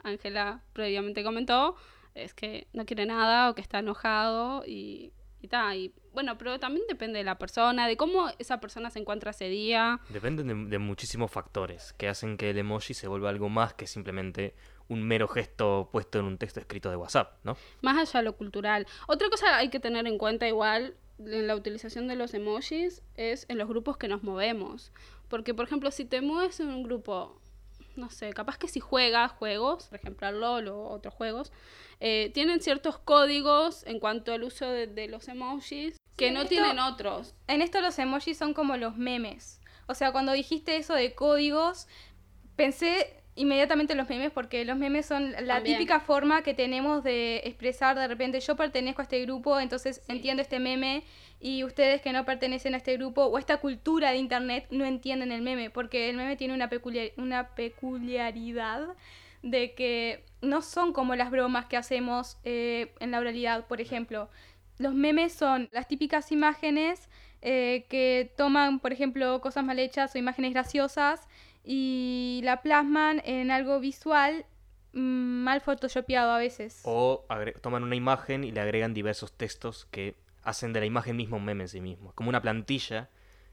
Ángela 0.05 0.63
previamente 0.73 1.25
comentó 1.25 1.77
es 2.15 2.33
que 2.33 2.69
no 2.73 2.87
quiere 2.87 3.07
nada 3.07 3.51
o 3.51 3.55
que 3.55 3.61
está 3.61 3.81
enojado 3.81 4.65
y, 4.67 5.13
y 5.47 5.49
ta, 5.49 5.75
Y 5.77 5.95
bueno, 6.13 6.37
pero 6.39 6.59
también 6.59 6.85
depende 6.89 7.19
de 7.19 7.25
la 7.25 7.39
persona, 7.39 7.87
de 7.87 7.97
cómo 7.97 8.29
esa 8.39 8.61
persona 8.61 8.91
se 8.91 8.99
encuentra 8.99 9.31
ese 9.31 9.49
día. 9.49 10.01
Dependen 10.09 10.47
de, 10.47 10.71
de 10.71 10.79
muchísimos 10.79 11.31
factores 11.31 11.93
que 11.95 12.09
hacen 12.09 12.37
que 12.37 12.51
el 12.51 12.59
emoji 12.59 12.95
se 12.95 13.09
vuelva 13.09 13.31
algo 13.31 13.49
más 13.49 13.75
que 13.75 13.87
simplemente 13.87 14.55
un 14.89 15.03
mero 15.03 15.29
gesto 15.29 15.89
puesto 15.93 16.19
en 16.19 16.27
un 16.27 16.39
texto 16.39 16.61
escrito 16.61 16.91
de 16.91 16.97
WhatsApp, 16.97 17.39
¿no? 17.45 17.57
Más 17.83 17.97
allá 17.97 18.21
de 18.21 18.25
lo 18.25 18.37
cultural. 18.37 18.87
Otra 19.09 19.29
cosa 19.29 19.57
hay 19.57 19.69
que 19.69 19.81
tener 19.81 20.07
en 20.07 20.19
cuenta 20.19 20.47
igual 20.47 20.97
en 21.19 21.47
la 21.47 21.57
utilización 21.57 22.09
de 22.09 22.17
los 22.17 22.35
emojis 22.35 23.03
es 23.15 23.47
en 23.49 23.59
los 23.59 23.69
grupos 23.69 23.97
que 23.97 24.09
nos 24.09 24.23
movemos. 24.23 24.93
Porque, 25.29 25.55
por 25.55 25.67
ejemplo, 25.67 25.91
si 25.91 26.05
te 26.05 26.21
mueves 26.21 26.61
en 26.61 26.69
un 26.69 26.83
grupo, 26.83 27.41
no 27.97 28.11
sé, 28.11 28.31
capaz 28.33 28.59
que 28.59 28.69
si 28.69 28.81
juegas 28.81 29.33
juegos, 29.33 29.87
por 29.89 29.99
ejemplo 29.99 30.31
LOL 30.33 30.69
o 30.69 30.89
otros 30.89 31.15
juegos, 31.15 31.53
eh, 32.01 32.31
tienen 32.35 32.61
ciertos 32.61 32.99
códigos 32.99 33.85
en 33.87 34.01
cuanto 34.01 34.33
al 34.33 34.43
uso 34.43 34.67
de, 34.71 34.87
de 34.87 35.09
los 35.09 35.29
emojis 35.29 35.97
que 36.17 36.29
Sí, 36.29 36.35
no 36.35 36.41
esto- 36.43 36.49
tienen 36.51 36.79
otros. 36.79 37.35
En 37.47 37.63
esto 37.63 37.81
los 37.81 37.99
emojis 37.99 38.37
son 38.39 38.55
como 38.55 38.77
los 38.77 38.97
memes. 38.97 39.61
O 39.87 39.95
sea, 39.95 40.13
cuando 40.13 40.33
dijiste 40.33 40.77
eso 40.77 40.95
de 40.95 41.15
códigos, 41.15 41.87
pensé 42.57 43.23
inmediatamente 43.35 43.93
en 43.93 43.99
los 43.99 44.09
memes 44.09 44.33
porque 44.33 44.65
los 44.65 44.77
memes 44.79 45.05
son 45.07 45.33
la 45.33 45.57
También. 45.57 45.77
típica 45.77 46.01
forma 46.01 46.43
que 46.43 46.55
tenemos 46.55 47.05
de 47.05 47.43
expresar 47.45 47.99
de 47.99 48.09
repente 48.09 48.41
yo 48.41 48.57
pertenezco 48.57 49.03
a 49.03 49.05
este 49.05 49.21
grupo, 49.23 49.61
entonces 49.61 50.01
entiendo 50.09 50.41
este 50.43 50.59
meme 50.59 51.05
y 51.39 51.65
ustedes 51.65 52.01
que 52.01 52.13
no 52.13 52.25
pertenecen 52.25 52.75
a 52.75 52.79
este 52.79 52.97
grupo 52.97 53.25
o 53.25 53.37
a 53.37 53.41
esta 53.41 53.59
cultura 53.59 54.11
de 54.11 54.17
internet 54.17 54.67
no 54.71 54.85
entienden 54.85 55.33
el 55.33 55.43
meme 55.43 55.71
porque 55.71 56.09
el 56.11 56.17
meme 56.17 56.37
tiene 56.37 56.55
una, 56.55 56.69
peculiar- 56.71 57.13
una 57.19 57.55
peculiaridad 57.55 58.89
de 59.43 59.75
que 59.75 60.25
no 60.41 60.63
son 60.63 60.93
como 60.93 61.15
las 61.15 61.31
bromas 61.31 61.67
que 61.67 61.77
hacemos 61.77 62.39
eh, 62.45 62.95
en 63.01 63.11
la 63.11 63.21
oralidad, 63.21 63.67
por 63.67 63.81
ejemplo. 63.81 64.29
Los 64.79 64.95
memes 64.95 65.33
son 65.33 65.69
las 65.73 65.89
típicas 65.89 66.33
imágenes 66.33 67.09
eh, 67.43 67.87
que 67.89 68.33
toman, 68.37 68.81
por 68.81 68.93
ejemplo, 68.93 69.41
cosas 69.41 69.65
mal 69.65 69.79
hechas 69.79 70.15
o 70.15 70.19
imágenes 70.19 70.53
graciosas 70.53 71.29
y 71.65 72.41
la 72.45 72.63
plasman 72.63 73.23
en 73.25 73.51
algo 73.51 73.79
visual 73.79 74.47
mm, 74.93 74.99
mal 75.45 75.61
photoshopeado 75.61 76.33
a 76.33 76.39
veces. 76.39 76.81
O 76.85 77.25
toman 77.63 77.85
una 77.85 77.95
imagen 77.97 78.43
y 78.45 78.51
le 78.53 78.61
agregan 78.61 78.95
diversos 78.95 79.33
textos 79.33 79.87
que 79.91 80.15
hacen 80.47 80.73
de 80.73 80.81
la 80.81 80.87
imagen 80.87 81.17
misma 81.17 81.37
un 81.37 81.45
meme 81.45 81.65
en 81.65 81.69
sí 81.69 81.81
mismo. 81.81 82.13
Como 82.15 82.29
una 82.31 82.41
plantilla 82.41 83.11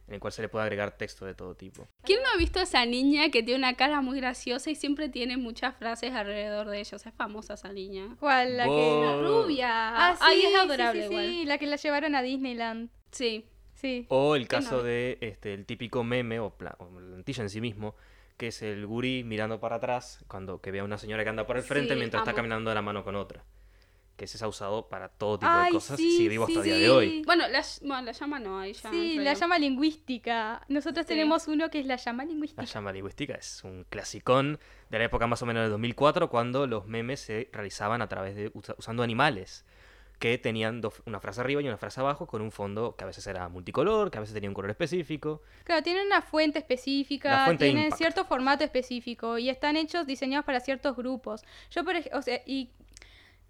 en 0.08 0.16
el 0.16 0.20
cual 0.20 0.34
se 0.34 0.42
le 0.42 0.50
puede 0.50 0.64
agregar 0.64 0.98
texto 0.98 1.26
de 1.26 1.34
todo 1.34 1.56
tipo. 1.56 1.88
¿Quién 2.04 2.22
no 2.22 2.30
ha 2.34 2.38
visto 2.38 2.60
a 2.60 2.64
esa 2.64 2.86
niña 2.86 3.30
que 3.30 3.42
tiene 3.42 3.60
una 3.60 3.76
cara 3.76 4.02
muy 4.02 4.18
graciosa 4.20 4.70
y 4.70 4.76
siempre 4.76 5.08
tiene 5.10 5.38
muchas 5.38 5.76
frases 5.78 6.12
alrededor 6.14 6.70
de 6.70 6.80
ellos? 6.82 7.06
Es 7.06 7.14
famosa 7.14 7.54
esa 7.54 7.72
niña. 7.72 8.16
¿Cuál? 8.20 8.58
La 8.58 8.66
que... 8.66 9.22
Rubia. 9.22 9.70
Ah, 10.10 10.16
sí, 10.18 10.24
Ay, 10.26 10.42
es 10.46 10.56
adorable 10.60 11.02
sí, 11.02 11.08
igual. 11.10 11.26
sí, 11.28 11.46
la 11.46 11.58
que 11.58 11.68
la 11.68 11.76
llevaron 11.78 12.16
a 12.16 12.22
Disneyland. 12.22 12.90
Sí. 13.12 13.48
Sí. 13.76 14.06
O 14.10 14.36
el 14.36 14.48
¿Quién 14.48 14.64
no 14.64 14.70
caso 14.70 14.84
de 14.84 15.18
este, 15.22 15.54
el 15.54 15.66
típico 15.66 16.04
meme 16.04 16.40
o, 16.40 16.52
pla- 16.58 16.76
o 16.80 16.88
plantilla 16.90 17.44
en 17.44 17.50
sí 17.50 17.60
mismo, 17.62 17.96
que 18.38 18.48
es 18.48 18.62
el 18.62 18.86
gurí 18.86 19.24
mirando 19.24 19.60
para 19.60 19.78
atrás 19.78 20.24
cuando 20.28 20.60
que 20.62 20.72
ve 20.72 20.80
a 20.80 20.84
una 20.84 20.98
señora 20.98 21.24
que 21.24 21.30
anda 21.30 21.46
por 21.48 21.58
el 21.58 21.64
frente 21.64 21.94
Sí, 21.94 22.00
mientras 22.00 22.22
está 22.22 22.34
caminando 22.34 22.70
de 22.70 22.76
la 22.76 22.82
mano 22.82 23.04
con 23.04 23.16
otra. 23.16 23.44
Que 24.15 24.25
ese 24.25 24.38
se 24.38 24.46
ha 24.46 24.48
usado 24.48 24.89
para 24.89 25.10
todo 25.10 25.39
tipo 25.39 25.51
Ay, 25.51 25.65
de 25.72 25.72
cosas 25.72 25.98
sí, 25.98 26.08
y 26.08 26.17
sigue 26.17 26.29
vivo 26.29 26.46
sí, 26.46 26.53
hasta 26.53 26.60
el 26.62 26.65
día 26.65 26.75
de 26.77 26.86
sí. 26.86 26.89
hoy. 26.89 27.24
Bueno, 27.25 27.48
la, 27.48 27.63
bueno, 27.82 28.01
la 28.03 28.12
llama 28.12 28.39
no, 28.39 28.60
ahí 28.60 28.74
ya. 28.74 28.89
Sí, 28.91 29.15
la 29.20 29.34
llama 29.34 29.58
lingüística. 29.60 30.62
Nosotros 30.67 31.05
Sí. 31.05 31.10
tenemos 31.10 31.48
uno 31.48 31.70
que 31.70 31.79
es 31.79 31.86
la 31.86 31.96
llama 31.98 32.24
La 32.24 32.29
lingüística. 32.29 32.63
llama 32.63 32.91
lingüística 32.91 33.34
es 33.34 33.63
un 33.63 33.86
clasicón 33.89 34.60
de 34.89 35.00
la 35.00 35.05
época 35.05 35.27
más 35.27 35.41
o 35.41 35.46
menos 35.46 35.63
del 35.63 35.72
2004, 35.72 36.29
cuando 36.29 36.67
los 36.67 36.86
memes 36.86 37.20
se 37.22 37.50
realizaban 37.51 38.01
a 38.01 38.08
través 38.08 38.36
de 38.36 38.51
usa- 38.53 38.75
usando 38.77 39.03
animales 39.03 39.65
que 40.20 40.38
tenían 40.38 40.79
dos- 40.79 41.01
una 41.05 41.20
frase 41.20 41.41
arriba 41.41 41.62
y 41.62 41.67
una 41.67 41.77
frase 41.77 42.00
abajo 42.00 42.27
con 42.27 42.41
un 42.41 42.51
fondo 42.51 42.96
que 42.96 43.03
a 43.03 43.08
veces 43.08 43.27
era 43.27 43.50
multicolor, 43.50 44.10
que 44.10 44.20
a 44.20 44.22
veces 44.22 44.34
tenía 44.34 44.50
un 44.50 44.53
color 44.53 44.70
específico. 44.72 45.41
Claro, 45.65 45.84
tienen 45.84 46.05
una 46.05 46.22
fuente 46.22 46.60
específica, 46.60 47.29
La 47.39 47.46
fuente 47.46 47.65
tienen 47.65 47.91
cierto 47.91 48.24
formato 48.24 48.63
específico 48.63 49.38
y 49.38 49.50
están 49.50 49.75
hechos, 49.75 50.08
diseñados 50.08 50.46
para 50.46 50.62
ciertos 50.62 50.96
grupos. 50.96 51.43
Yo, 51.72 51.84
por 51.84 51.96
ejemplo, 51.98 52.20
o 52.20 52.22
sea, 52.22 52.41
y 52.46 52.70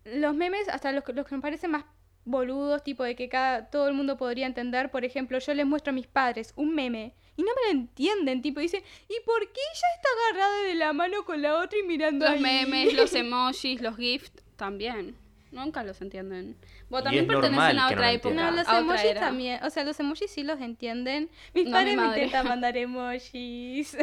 los 0.06 0.36
memes, 0.36 0.68
hasta 0.70 0.92
los, 0.92 1.04
que- 1.04 1.14
los 1.14 1.26
que 1.26 1.36
me 1.36 1.42
parecen 1.42 1.72
más 1.72 1.86
boludos, 2.26 2.84
tipo 2.84 3.04
de 3.04 3.16
que 3.16 3.28
cada, 3.28 3.70
todo 3.70 3.88
el 3.90 3.94
mundo 3.94 4.18
podría 4.18 4.46
entender, 4.46 4.90
por 4.92 5.04
ejemplo, 5.04 5.40
yo 5.40 5.54
les 5.54 5.66
muestro 5.66 5.92
a 5.92 5.94
mis 5.94 6.08
padres 6.08 6.54
un 6.56 6.74
meme 6.74 7.14
y 7.36 7.42
no 7.44 7.50
me 7.56 7.74
lo 7.74 7.80
entienden, 7.82 8.42
tipo, 8.42 8.60
dicen, 8.62 8.82
¿y 9.10 9.16
por 9.26 9.40
qué 9.42 9.60
ella 9.60 9.88
está 9.98 10.10
agarrada 10.32 10.64
de 10.64 10.76
la 10.76 10.94
mano 10.94 11.26
con 11.26 11.42
la 11.42 11.58
otra 11.60 11.78
y 11.80 11.84
mirando 11.84 12.26
Los 12.26 12.36
ahí?" 12.36 12.42
memes, 12.42 12.94
los 12.96 13.14
emojis, 13.14 13.82
los 13.82 13.98
GIFs 13.98 14.32
también. 14.56 15.16
Nunca 15.52 15.84
los 15.84 16.02
entienden. 16.02 16.56
Vos 16.90 17.04
también 17.04 17.28
pertenecen 17.28 17.62
a 17.62 17.74
no 17.74 17.86
otra 17.88 18.08
lo 18.08 18.18
época. 18.18 18.34
No, 18.34 18.52
los 18.52 18.60
a 18.68 18.72
otra 18.72 18.80
emojis 18.80 19.04
era. 19.06 19.22
también, 19.22 19.64
o 19.64 19.70
sea, 19.70 19.84
los 19.84 20.00
emojis 20.00 20.32
sí 20.32 20.42
los 20.44 20.60
entienden. 20.62 21.30
Mis 21.54 21.66
No, 21.66 21.72
padres 21.74 21.96
mi 21.96 22.02
me 22.02 22.08
intentan 22.08 22.48
mandar 22.48 22.76
emojis. 22.78 23.96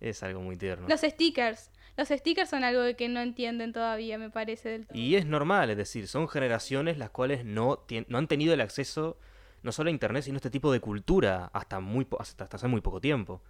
Es 0.00 0.22
algo 0.22 0.40
muy 0.40 0.56
tierno. 0.56 0.88
Los 0.88 1.00
stickers. 1.02 1.70
Los 1.96 2.08
stickers 2.08 2.50
son 2.50 2.62
algo 2.64 2.82
que 2.96 3.08
no 3.08 3.20
entienden 3.20 3.72
todavía, 3.72 4.18
me 4.18 4.30
parece 4.30 4.68
del 4.70 4.86
todo. 4.86 4.98
Y 4.98 5.16
es 5.16 5.26
normal, 5.26 5.70
es 5.70 5.76
decir, 5.76 6.08
son 6.08 6.28
generaciones 6.28 6.98
las 6.98 7.10
cuales 7.10 7.44
no, 7.44 7.78
tien- 7.86 8.04
no 8.08 8.18
han 8.18 8.28
tenido 8.28 8.52
el 8.54 8.60
acceso 8.60 9.18
no 9.62 9.72
solo 9.72 9.88
a 9.88 9.90
Internet, 9.90 10.22
sino 10.24 10.36
a 10.36 10.38
este 10.38 10.50
tipo 10.50 10.70
de 10.72 10.80
cultura 10.80 11.50
hasta, 11.52 11.80
muy 11.80 12.04
po- 12.04 12.20
hasta, 12.20 12.44
hasta 12.44 12.56
hace 12.56 12.68
muy 12.68 12.80
poco 12.82 13.00
tiempo. 13.00 13.40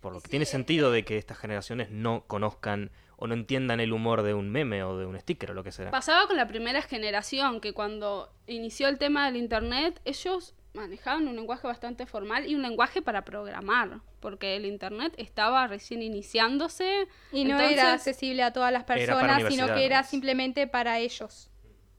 Por 0.00 0.12
lo 0.12 0.20
que 0.20 0.28
tiene 0.28 0.44
sentido 0.44 0.90
de 0.90 1.04
que 1.04 1.16
estas 1.16 1.38
generaciones 1.38 1.90
no 1.90 2.24
conozcan 2.26 2.90
o 3.16 3.28
no 3.28 3.34
entiendan 3.34 3.78
el 3.78 3.92
humor 3.92 4.22
de 4.22 4.34
un 4.34 4.50
meme 4.50 4.82
o 4.82 4.98
de 4.98 5.06
un 5.06 5.16
sticker 5.18 5.52
o 5.52 5.54
lo 5.54 5.62
que 5.62 5.70
sea. 5.70 5.92
Pasaba 5.92 6.26
con 6.26 6.36
la 6.36 6.48
primera 6.48 6.82
generación, 6.82 7.60
que 7.60 7.72
cuando 7.72 8.32
inició 8.48 8.88
el 8.88 8.98
tema 8.98 9.26
del 9.26 9.36
internet, 9.36 10.00
ellos 10.04 10.56
manejaban 10.74 11.28
un 11.28 11.36
lenguaje 11.36 11.66
bastante 11.66 12.06
formal 12.06 12.48
y 12.48 12.54
un 12.54 12.62
lenguaje 12.62 13.02
para 13.02 13.24
programar, 13.24 14.00
porque 14.20 14.56
el 14.56 14.64
internet 14.64 15.12
estaba 15.18 15.66
recién 15.66 16.02
iniciándose. 16.02 17.08
Y 17.30 17.44
no 17.44 17.56
entonces, 17.56 17.72
era 17.72 17.92
accesible 17.92 18.42
a 18.42 18.52
todas 18.52 18.72
las 18.72 18.84
personas, 18.84 19.42
sino 19.48 19.66
que 19.74 19.84
era 19.84 20.02
simplemente 20.02 20.66
para 20.66 20.98
ellos. 20.98 21.50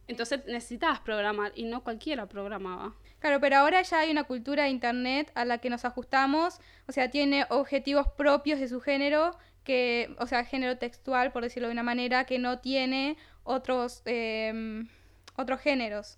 Entonces 0.07 0.45
necesitabas 0.45 0.99
programar 0.99 1.51
y 1.55 1.63
no 1.63 1.83
cualquiera 1.83 2.27
programaba. 2.27 2.93
Claro, 3.19 3.39
pero 3.39 3.57
ahora 3.57 3.81
ya 3.83 3.99
hay 3.99 4.11
una 4.11 4.25
cultura 4.25 4.63
de 4.63 4.69
Internet 4.69 5.31
a 5.33 5.45
la 5.45 5.59
que 5.59 5.69
nos 5.69 5.85
ajustamos, 5.85 6.59
o 6.87 6.91
sea, 6.91 7.09
tiene 7.09 7.45
objetivos 7.49 8.07
propios 8.17 8.59
de 8.59 8.67
su 8.67 8.81
género, 8.81 9.37
que, 9.63 10.13
o 10.19 10.27
sea, 10.27 10.43
género 10.43 10.77
textual, 10.77 11.31
por 11.31 11.41
decirlo 11.43 11.69
de 11.69 11.73
una 11.73 11.83
manera, 11.83 12.25
que 12.25 12.37
no 12.37 12.59
tiene 12.59 13.15
otros, 13.43 14.01
em, 14.03 14.89
otros 15.37 15.61
géneros. 15.61 16.17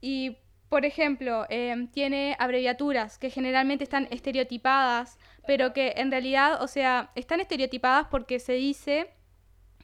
Y, 0.00 0.38
por 0.70 0.84
ejemplo, 0.84 1.46
em, 1.48 1.88
tiene 1.88 2.36
abreviaturas 2.38 3.18
que 3.18 3.28
generalmente 3.28 3.82
están 3.82 4.06
estereotipadas, 4.12 5.18
pero 5.44 5.72
que 5.72 5.94
en 5.96 6.12
realidad, 6.12 6.62
o 6.62 6.68
sea, 6.68 7.10
están 7.16 7.40
estereotipadas 7.40 8.06
porque 8.08 8.38
se 8.38 8.52
dice 8.52 9.10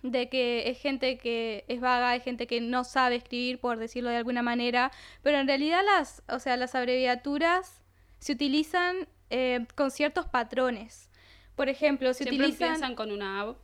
de 0.05 0.29
que 0.29 0.71
es 0.71 0.79
gente 0.79 1.19
que 1.19 1.65
es 1.67 1.81
vaga, 1.81 2.15
es 2.15 2.23
gente 2.23 2.47
que 2.47 2.61
no 2.61 2.85
sabe 2.85 3.17
escribir, 3.17 3.59
por 3.59 3.79
decirlo 3.79 4.11
de 4.11 4.17
alguna 4.17 4.43
manera, 4.43 4.93
pero 5.23 5.39
en 5.39 5.49
realidad 5.49 5.83
las, 5.85 6.23
o 6.29 6.39
sea, 6.39 6.57
las 6.57 6.77
abreviaturas 6.77 7.83
se 8.21 8.35
utilizan 8.35 9.09
eh, 9.31 9.67
con 9.75 9.91
ciertos 9.91 10.27
patrones. 10.29 11.11
Por 11.57 11.69
ejemplo, 11.69 12.15
se 12.15 12.23
Siempre 12.23 12.47
utilizan... 12.47 12.69
empiezan 12.69 12.95
con 12.95 13.11
una 13.11 13.41
ab. 13.41 13.57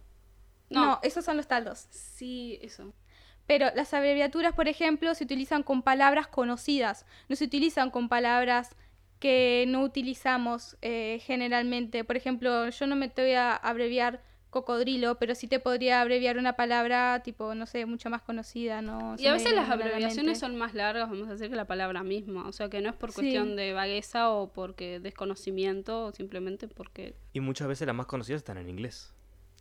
No. 0.70 0.86
No, 0.86 1.00
esos 1.04 1.24
son 1.24 1.36
los 1.36 1.46
taldos. 1.46 1.86
sí, 1.90 2.58
eso. 2.62 2.92
Pero 3.46 3.66
las 3.74 3.92
abreviaturas, 3.92 4.54
por 4.54 4.68
ejemplo, 4.68 5.14
se 5.14 5.24
utilizan 5.24 5.62
con 5.62 5.82
palabras 5.82 6.26
conocidas, 6.28 7.06
no 7.28 7.36
se 7.36 7.44
utilizan 7.44 7.90
con 7.90 8.08
palabras 8.08 8.76
que 9.18 9.64
no 9.68 9.82
utilizamos 9.82 10.76
eh, 10.82 11.20
generalmente. 11.22 12.04
Por 12.04 12.16
ejemplo, 12.16 12.68
yo 12.70 12.86
no 12.86 12.96
me 12.96 13.08
te 13.08 13.22
voy 13.22 13.32
a 13.32 13.54
abreviar 13.54 14.20
cocodrilo, 14.50 15.18
pero 15.18 15.34
sí 15.34 15.48
te 15.48 15.60
podría 15.60 16.02
abreviar 16.02 16.36
una 16.36 16.56
palabra 16.56 17.22
tipo, 17.24 17.54
no 17.54 17.64
sé, 17.64 17.86
mucho 17.86 18.10
más 18.10 18.20
conocida, 18.20 18.82
¿no? 18.82 19.16
Y 19.18 19.26
a 19.26 19.32
veces 19.32 19.54
las 19.54 19.70
abreviaciones 19.70 20.38
son 20.38 20.56
más 20.56 20.74
largas, 20.74 21.08
vamos 21.08 21.26
a 21.28 21.32
decir, 21.32 21.48
que 21.48 21.56
la 21.56 21.66
palabra 21.66 22.02
misma. 22.02 22.46
O 22.46 22.52
sea, 22.52 22.68
que 22.68 22.80
no 22.82 22.90
es 22.90 22.96
por 22.96 23.10
Sí. 23.12 23.14
cuestión 23.14 23.56
de 23.56 23.72
vagueza 23.72 24.28
o 24.30 24.52
porque 24.52 25.00
desconocimiento, 25.00 26.04
o 26.06 26.12
simplemente 26.12 26.68
porque... 26.68 27.14
Y 27.32 27.40
muchas 27.40 27.66
veces 27.66 27.86
las 27.86 27.96
más 27.96 28.06
conocidas 28.06 28.40
están 28.40 28.58
en 28.58 28.68
inglés. 28.68 29.14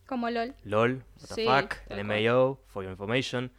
Como 0.08 0.30
LOL. 0.30 0.56
LOL, 0.66 0.96
what 1.22 1.28
the 1.30 1.36
Sí, 1.36 1.46
fuck, 1.46 1.76
tal 1.88 2.00
LMAO, 2.00 2.60
for 2.68 2.84
your 2.84 2.92
information. 2.92 3.50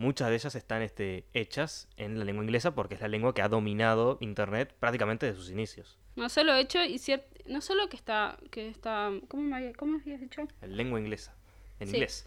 Muchas 0.00 0.30
de 0.30 0.34
ellas 0.36 0.54
están 0.54 0.80
este, 0.80 1.26
hechas 1.34 1.86
en 1.98 2.18
la 2.18 2.24
lengua 2.24 2.42
inglesa 2.42 2.74
porque 2.74 2.94
es 2.94 3.02
la 3.02 3.08
lengua 3.08 3.34
que 3.34 3.42
ha 3.42 3.50
dominado 3.50 4.16
Internet 4.22 4.74
prácticamente 4.80 5.26
desde 5.26 5.38
sus 5.38 5.50
inicios. 5.50 5.98
No 6.16 6.30
solo 6.30 6.54
hecho 6.54 6.82
y 6.82 6.94
cier- 6.94 7.26
no 7.44 7.60
solo 7.60 7.88
que 7.90 7.96
está, 7.96 8.38
que 8.50 8.68
está, 8.68 9.10
¿cómo 9.28 9.42
me 9.42 9.56
había- 9.56 9.74
cómo 9.74 9.98
habías 10.00 10.18
dicho? 10.22 10.48
La 10.62 10.68
lengua 10.68 10.98
inglesa. 10.98 11.36
En 11.80 11.88
Sí. 11.88 11.96
inglés. 11.96 12.26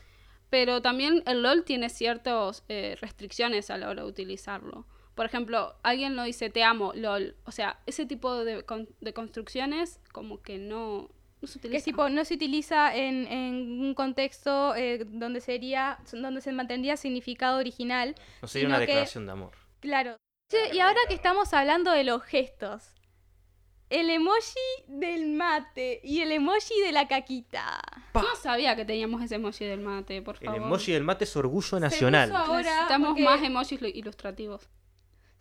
Pero 0.52 0.84
también 0.84 1.24
el 1.26 1.42
LOL 1.42 1.64
tiene 1.64 1.90
ciertas 1.90 2.64
restricciones 3.02 3.72
a 3.72 3.78
la 3.80 3.90
hora 3.90 4.04
de 4.04 4.08
utilizarlo. 4.08 4.86
Por 5.16 5.26
ejemplo, 5.26 5.76
alguien 5.82 6.16
lo 6.16 6.24
dice 6.24 6.52
te 6.52 6.64
amo, 6.64 6.92
LOL. 6.94 7.36
O 7.46 7.52
sea, 7.52 7.80
ese 7.88 8.06
tipo 8.06 8.44
de, 8.46 8.62
con- 8.64 8.88
de 9.02 9.14
construcciones 9.14 10.00
como 10.12 10.44
que 10.44 10.60
no, 10.60 11.10
no 11.44 11.48
se 11.48 11.60
Que 11.60 11.76
es 11.78 11.84
tipo, 11.84 12.08
no 12.10 12.24
se 12.26 12.34
utiliza 12.36 12.96
en, 12.96 13.28
en 13.28 13.82
un 13.82 13.94
contexto 13.94 14.74
eh, 14.76 15.04
donde 15.06 15.42
sería, 15.42 16.00
donde 16.12 16.40
se 16.42 16.52
mantendría 16.54 16.96
significado 16.98 17.58
original. 17.60 18.16
No 18.42 18.48
sería 18.48 18.68
una 18.70 18.78
que- 18.80 18.86
declaración 18.88 19.26
de 19.26 19.32
amor. 19.34 19.52
Claro. 19.82 20.16
Che, 20.50 20.74
y 20.76 20.80
ahora 20.80 21.00
que 21.08 21.14
estamos 21.16 21.54
hablando 21.54 21.92
de 21.92 22.04
los 22.06 22.24
gestos, 22.24 22.84
el 23.90 24.10
emoji 24.10 24.60
del 24.88 25.28
mate 25.34 26.00
y 26.04 26.22
el 26.22 26.32
emoji 26.32 26.80
de 26.86 26.92
la 26.94 27.08
caquita. 27.08 27.80
Yo 28.16 28.22
no 28.22 28.36
sabía 28.36 28.76
que 28.76 28.86
teníamos 28.86 29.22
ese 29.22 29.36
emoji 29.36 29.66
del 29.66 29.82
mate, 29.82 30.22
por 30.22 30.38
El 30.40 30.46
favor. 30.46 30.62
emoji 30.62 30.94
del 30.94 31.04
mate 31.04 31.26
es 31.26 31.36
orgullo 31.36 31.80
nacional. 31.80 32.32
ahora 32.36 32.62
Necesitamos 32.72 33.10
porque- 33.10 33.24
más 33.24 33.44
emojis 33.44 33.82
lu- 33.82 33.88
ilustrativos. 33.90 34.70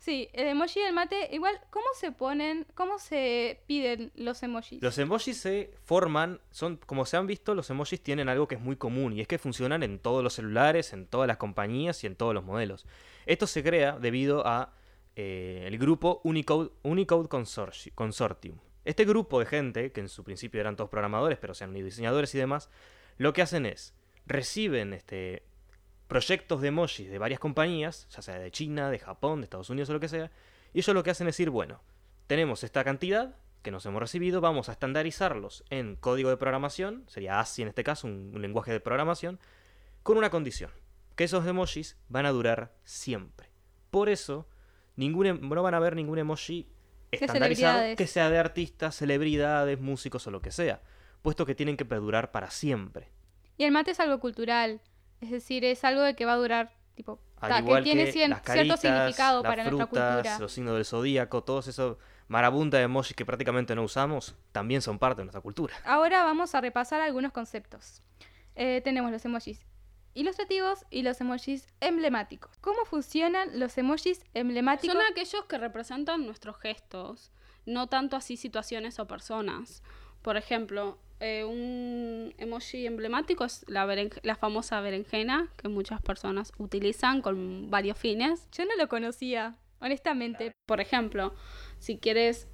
Sí, 0.03 0.27
el 0.33 0.47
emoji 0.49 0.81
del 0.81 0.91
mate, 0.91 1.29
igual, 1.31 1.57
¿cómo 1.69 1.85
se 1.97 2.11
ponen, 2.11 2.67
cómo 2.75 2.99
se 2.99 3.61
piden 3.67 4.11
los 4.15 4.43
emojis? 4.43 4.83
Los 4.83 4.97
emojis 4.97 5.37
se 5.37 5.73
forman, 5.85 6.41
son 6.51 6.75
como 6.75 7.05
se 7.05 7.15
han 7.15 7.25
visto, 7.25 7.55
los 7.55 7.69
emojis 7.69 8.01
tienen 8.03 8.27
algo 8.27 8.45
que 8.45 8.55
es 8.55 8.61
muy 8.61 8.75
común 8.75 9.13
y 9.13 9.21
es 9.21 9.29
que 9.29 9.37
funcionan 9.37 9.81
en 9.81 9.99
todos 9.99 10.21
los 10.21 10.33
celulares, 10.33 10.91
en 10.91 11.07
todas 11.07 11.25
las 11.25 11.37
compañías 11.37 12.03
y 12.03 12.07
en 12.07 12.17
todos 12.17 12.33
los 12.33 12.43
modelos. 12.43 12.85
Esto 13.25 13.47
se 13.47 13.63
crea 13.63 13.97
debido 13.97 14.45
a 14.45 14.73
eh, 15.15 15.63
el 15.67 15.77
grupo 15.77 16.19
Unicode, 16.25 16.71
Unicode 16.81 17.29
Consorti- 17.29 17.93
Consortium. 17.95 18.57
Este 18.83 19.05
grupo 19.05 19.39
de 19.39 19.45
gente, 19.45 19.93
que 19.93 20.01
en 20.01 20.09
su 20.09 20.25
principio 20.25 20.59
eran 20.59 20.75
todos 20.75 20.89
programadores, 20.89 21.37
pero 21.37 21.53
se 21.53 21.63
han 21.63 21.69
unido 21.69 21.85
diseñadores 21.85 22.35
y 22.35 22.39
demás, 22.39 22.69
lo 23.17 23.31
que 23.31 23.41
hacen 23.41 23.65
es 23.65 23.93
reciben 24.25 24.91
este, 24.91 25.43
proyectos 26.13 26.61
de 26.61 26.67
emojis 26.67 27.09
de 27.09 27.17
varias 27.17 27.39
compañías, 27.39 28.07
ya 28.09 28.21
sea 28.21 28.37
de 28.37 28.51
China, 28.51 28.91
de 28.91 28.99
Japón, 28.99 29.41
de 29.41 29.45
Estados 29.45 29.71
Unidos 29.71 29.89
o 29.89 29.93
lo 29.93 29.99
que 29.99 30.07
sea, 30.07 30.29
y 30.73 30.79
ellos 30.79 30.93
lo 30.93 31.01
que 31.01 31.09
hacen 31.09 31.27
es 31.27 31.33
decir, 31.35 31.49
bueno, 31.49 31.81
tenemos 32.27 32.63
esta 32.63 32.83
cantidad 32.83 33.35
que 33.63 33.71
nos 33.71 33.83
hemos 33.87 33.99
recibido, 33.99 34.39
vamos 34.39 34.69
a 34.69 34.73
estandarizarlos 34.73 35.63
en 35.71 35.95
código 35.95 36.29
de 36.29 36.37
programación, 36.37 37.03
sería 37.07 37.39
ASCII 37.39 37.63
en 37.63 37.69
este 37.69 37.83
caso, 37.83 38.05
un, 38.05 38.31
un 38.35 38.41
lenguaje 38.43 38.71
de 38.71 38.79
programación, 38.79 39.39
con 40.03 40.17
una 40.17 40.29
condición, 40.29 40.69
que 41.15 41.23
esos 41.23 41.47
emojis 41.47 41.97
van 42.09 42.27
a 42.27 42.31
durar 42.31 42.75
siempre. 42.83 43.49
Por 43.89 44.07
eso, 44.09 44.47
ningún, 44.95 45.25
em- 45.25 45.49
no 45.49 45.63
van 45.63 45.73
a 45.73 45.77
haber 45.77 45.95
ningún 45.95 46.19
emoji 46.19 46.67
estandarizado 47.11 47.95
que 47.95 48.05
sea 48.07 48.29
de 48.29 48.37
artistas, 48.37 48.95
celebridades, 48.95 49.79
músicos 49.79 50.27
o 50.27 50.31
lo 50.31 50.41
que 50.41 50.51
sea, 50.51 50.81
puesto 51.23 51.45
que 51.45 51.55
tienen 51.55 51.77
que 51.77 51.85
perdurar 51.85 52.31
para 52.31 52.51
siempre. 52.51 53.09
Y 53.57 53.63
el 53.63 53.71
mate 53.71 53.91
es 53.91 53.99
algo 53.99 54.19
cultural, 54.19 54.81
es 55.23 55.31
decir, 55.31 55.65
es 55.65 55.83
algo 55.83 56.01
de 56.01 56.15
que 56.15 56.25
va 56.25 56.33
a 56.33 56.37
durar, 56.37 56.73
tipo, 56.95 57.19
Al 57.39 57.49
ta, 57.49 57.59
igual 57.59 57.83
que 57.83 57.89
tiene 57.91 58.05
que 58.05 58.13
cien- 58.13 58.29
las 58.29 58.41
cierto 58.43 58.77
significado 58.77 59.41
las 59.43 59.49
para 59.51 59.63
nuestra 59.63 59.85
cultura. 59.87 60.39
los 60.39 60.51
signos 60.51 60.75
del 60.75 60.85
zodíaco, 60.85 61.43
todos 61.43 61.67
esos 61.67 61.97
marabunta 62.27 62.77
de 62.77 62.83
emojis 62.83 63.15
que 63.15 63.25
prácticamente 63.25 63.75
no 63.75 63.83
usamos, 63.83 64.35
también 64.51 64.81
son 64.81 64.97
parte 64.99 65.21
de 65.21 65.25
nuestra 65.25 65.41
cultura. 65.41 65.75
Ahora 65.85 66.23
vamos 66.23 66.55
a 66.55 66.61
repasar 66.61 67.01
algunos 67.01 67.31
conceptos. 67.31 68.01
Eh, 68.55 68.81
tenemos 68.83 69.11
los 69.11 69.23
emojis 69.25 69.59
ilustrativos 70.13 70.85
y 70.91 71.01
los 71.01 71.19
emojis 71.21 71.67
emblemáticos. 71.81 72.55
¿Cómo 72.61 72.85
funcionan 72.85 73.59
los 73.59 73.77
emojis 73.77 74.21
emblemáticos? 74.33 74.95
Son 74.95 75.01
aquellos 75.11 75.45
que 75.45 75.57
representan 75.57 76.25
nuestros 76.25 76.57
gestos, 76.59 77.31
no 77.65 77.87
tanto 77.87 78.15
así 78.15 78.37
situaciones 78.37 78.99
o 78.99 79.07
personas. 79.07 79.81
Por 80.21 80.37
ejemplo, 80.37 80.99
eh, 81.23 81.45
un 81.45 82.33
emoji 82.37 82.85
emblemático 82.85 83.45
es 83.45 83.63
la, 83.69 83.87
la 84.23 84.35
famosa 84.35 84.81
berenjena 84.81 85.47
que 85.55 85.69
muchas 85.69 86.01
personas 86.01 86.51
utilizan 86.57 87.21
con 87.21 87.71
varios 87.71 87.97
fines. 87.97 88.49
Yo 88.51 88.65
no 88.65 88.75
lo 88.75 88.89
conocía, 88.89 89.55
honestamente. 89.79 90.51
Por 90.65 90.81
ejemplo, 90.81 91.33
si 91.79 91.97
quieres 91.97 92.49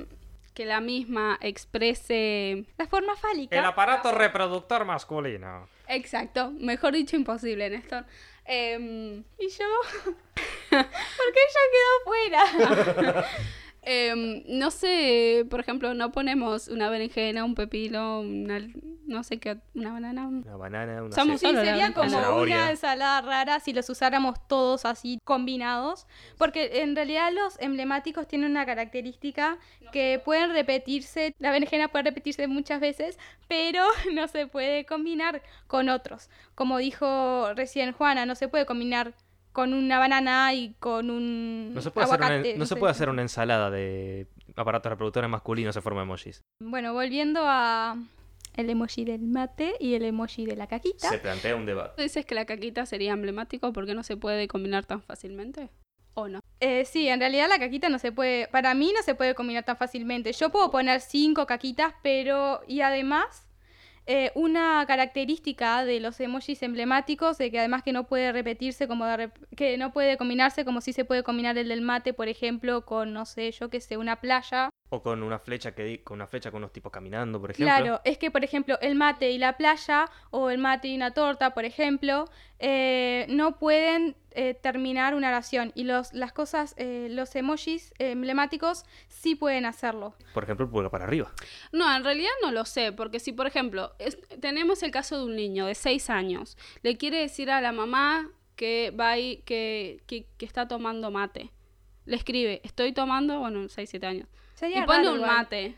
que 0.53 0.65
la 0.65 0.81
misma 0.81 1.39
exprese... 1.41 2.65
La 2.77 2.85
forma 2.85 3.15
fálica. 3.15 3.67
aparato 3.67 4.11
reproductor 4.11 4.85
masculino. 4.85 5.67
Exacto, 5.88 6.51
mejor 6.51 6.93
dicho 6.93 7.15
imposible, 7.15 7.71
Néstor. 7.71 8.05
Em, 8.45 9.23
Y 9.39 9.49
yo. 9.49 9.65
¿Por 10.69 11.33
qué 11.33 11.39
ella 11.47 11.63
quedó 11.73 12.03
fuera? 12.05 13.25
em, 13.81 14.43
no 14.48 14.71
sé, 14.71 15.45
por 15.50 15.59
ejemplo, 15.59 15.93
no 15.93 16.12
ponemos 16.12 16.67
una 16.67 16.89
berenjena, 16.89 17.43
un 17.45 17.55
pepino, 17.55 18.19
una, 18.21 18.59
no 19.07 19.24
sé 19.24 19.39
qué, 19.39 19.57
una 19.74 19.93
banana. 19.93 20.27
un- 20.27 20.43
Una 20.45 20.57
banana, 20.57 21.03
una 21.03 21.15
Somos- 21.15 21.39
Sí, 21.39 21.48
sería 21.51 21.93
como 21.93 22.09
Zanahoria. 22.09 22.55
una 22.57 22.71
ensalada 22.71 23.21
rara 23.21 23.59
si 23.59 23.74
los 23.74 23.89
usáramos 23.89 24.36
todos 24.48 24.86
así 24.86 25.19
combinados. 25.24 26.05
Porque 26.38 26.81
en 26.81 26.95
realidad 26.95 27.31
los 27.33 27.59
emblemáticos 27.59 28.27
tienen 28.27 28.51
una 28.51 28.65
característica 28.65 29.57
que 29.91 30.21
pueden 30.24 30.51
repetirse, 30.51 31.33
la 31.39 31.51
berenjena 31.51 31.88
puede 31.88 32.03
repetirse 32.03 32.48
muchas 32.48 32.79
veces, 32.79 33.17
pero 33.48 33.83
no 34.13 34.27
se 34.27 34.45
puede 34.48 34.86
combinar 34.86 35.41
con 35.67 35.89
otros. 35.89 36.29
Como 36.55 36.77
dijo 36.77 37.53
recién 37.55 37.93
Juana, 37.93 38.25
no 38.25 38.36
se 38.36 38.48
puede 38.48 38.65
combinar 38.65 39.13
con 39.51 39.73
una 39.73 39.99
banana 39.99 40.53
y 40.53 40.73
con 40.79 41.09
un 41.09 41.73
No 41.73 41.81
se 41.81 41.91
puede, 41.91 42.05
hacer 42.05 42.17
una, 42.19 42.27
aguacate, 42.27 42.57
no 42.57 42.65
se 42.65 42.75
puede 42.75 42.91
hacer 42.91 43.09
una 43.09 43.21
ensalada 43.21 43.69
de 43.69 44.27
aparatos 44.55 44.89
reproductores 44.89 45.29
masculinos 45.29 45.75
en 45.75 45.81
forma 45.81 46.01
de 46.01 46.05
emojis. 46.05 46.41
Bueno, 46.61 46.93
volviendo 46.93 47.41
a 47.43 47.97
el 48.55 48.69
emoji 48.69 49.05
del 49.05 49.21
mate 49.21 49.75
y 49.79 49.93
el 49.93 50.03
emoji 50.03 50.45
de 50.45 50.55
la 50.55 50.67
caquita. 50.67 51.09
Se 51.09 51.17
plantea 51.17 51.55
un 51.55 51.65
debate. 51.65 51.93
¿Tú 51.95 52.03
dices 52.03 52.25
que 52.25 52.35
la 52.35 52.45
caquita 52.45 52.85
sería 52.85 53.13
emblemático 53.13 53.71
porque 53.73 53.93
no 53.93 54.03
se 54.03 54.17
puede 54.17 54.47
combinar 54.47 54.85
tan 54.85 55.01
fácilmente? 55.01 55.69
¿O 56.13 56.27
no? 56.27 56.41
Eh, 56.59 56.85
sí, 56.85 57.07
en 57.07 57.19
realidad 57.19 57.47
la 57.47 57.59
caquita 57.59 57.87
no 57.89 57.99
se 57.99 58.11
puede, 58.11 58.47
para 58.47 58.73
mí 58.73 58.91
no 58.95 59.01
se 59.03 59.15
puede 59.15 59.35
combinar 59.35 59.63
tan 59.63 59.77
fácilmente. 59.77 60.33
Yo 60.33 60.49
puedo 60.49 60.71
poner 60.71 60.99
cinco 60.99 61.45
caquitas, 61.45 61.93
pero 62.03 62.61
y 62.67 62.81
además 62.81 63.48
eh, 64.09 64.31
una 64.35 64.83
característica 64.87 65.85
de 65.85 65.99
los 65.99 66.19
emojis 66.19 66.63
emblemáticos 66.63 67.37
de 67.37 67.51
que 67.51 67.59
además 67.59 67.83
que 67.83 67.93
no 67.93 68.07
puede 68.07 68.31
repetirse 68.31 68.87
como 68.87 69.05
de 69.05 69.15
rep- 69.17 69.47
que 69.55 69.77
no 69.77 69.93
puede 69.93 70.17
combinarse 70.17 70.65
como 70.65 70.81
si 70.81 70.93
se 70.93 71.05
puede 71.05 71.23
combinar 71.23 71.57
el 71.57 71.69
del 71.69 71.81
mate, 71.81 72.13
por 72.13 72.27
ejemplo, 72.27 72.85
con 72.85 73.13
no 73.13 73.25
sé, 73.25 73.51
yo 73.51 73.69
qué 73.69 73.79
sé, 73.81 73.97
una 73.97 74.19
playa. 74.21 74.69
O 74.91 75.03
con 75.03 75.22
una 75.22 75.38
flecha 75.38 75.74
que 75.75 76.03
con 76.03 76.15
una 76.15 76.25
flecha 76.27 76.50
con 76.50 76.58
unos 76.60 76.74
tipos 76.74 76.91
caminando, 76.91 77.39
por 77.39 77.51
ejemplo. 77.51 77.65
Claro, 77.75 78.01
es 78.05 78.17
que 78.17 78.31
por 78.31 78.43
ejemplo 78.43 78.79
el 78.81 78.96
mate 78.96 79.29
y 79.29 79.38
la 79.38 79.55
playa 79.55 80.10
o 80.31 80.50
el 80.50 80.58
mate 80.58 80.88
y 80.88 80.96
una 80.96 81.12
torta, 81.13 81.53
por 81.53 81.63
ejemplo, 81.63 82.25
eh, 82.58 83.27
no 83.29 83.60
pueden 83.60 84.15
eh, 84.31 84.55
terminar 84.55 85.13
una 85.13 85.27
oración 85.29 85.72
y 85.75 85.84
los, 85.84 86.12
las 86.13 86.34
cosas, 86.34 86.74
eh, 86.77 87.08
los 87.12 87.36
emojis 87.36 87.93
emblemáticos 88.00 88.84
sí 89.08 89.36
pueden 89.36 89.65
hacerlo. 89.65 90.15
Por 90.34 90.43
ejemplo, 90.43 90.65
el 90.65 90.72
pulgar 90.72 90.89
para 90.91 91.05
arriba. 91.05 91.31
No, 91.72 91.96
en 91.96 92.03
realidad 92.03 92.31
no 92.41 92.51
lo 92.51 92.65
sé, 92.65 92.91
porque 92.91 93.19
si 93.19 93.31
por 93.31 93.46
ejemplo 93.48 93.93
es- 94.00 94.17
tenemos 94.39 94.81
el 94.81 94.89
caso 94.91 95.19
de 95.19 95.25
un 95.25 95.36
niño 95.36 95.67
de 95.67 95.75
6 95.75 96.10
años, 96.10 96.58
le 96.81 96.98
quiere 96.98 97.17
decir 97.19 97.51
a 97.51 97.62
la 97.62 97.72
mamá 97.72 98.27
que 98.55 98.91
va 99.00 99.17
y 99.19 99.38
que, 99.46 100.01
que, 100.08 100.25
que 100.38 100.46
está 100.46 100.67
tomando 100.67 101.12
mate. 101.12 101.51
Le 102.05 102.15
escribe, 102.15 102.60
estoy 102.63 102.91
tomando, 102.91 103.39
bueno, 103.39 103.69
6, 103.69 103.88
7 103.89 104.08
años. 104.08 104.27
Sería 104.59 104.79
y 104.79 104.85
pone 104.85 104.97
raro 104.99 105.09
un 105.11 105.15
igual. 105.17 105.31
mate, 105.37 105.75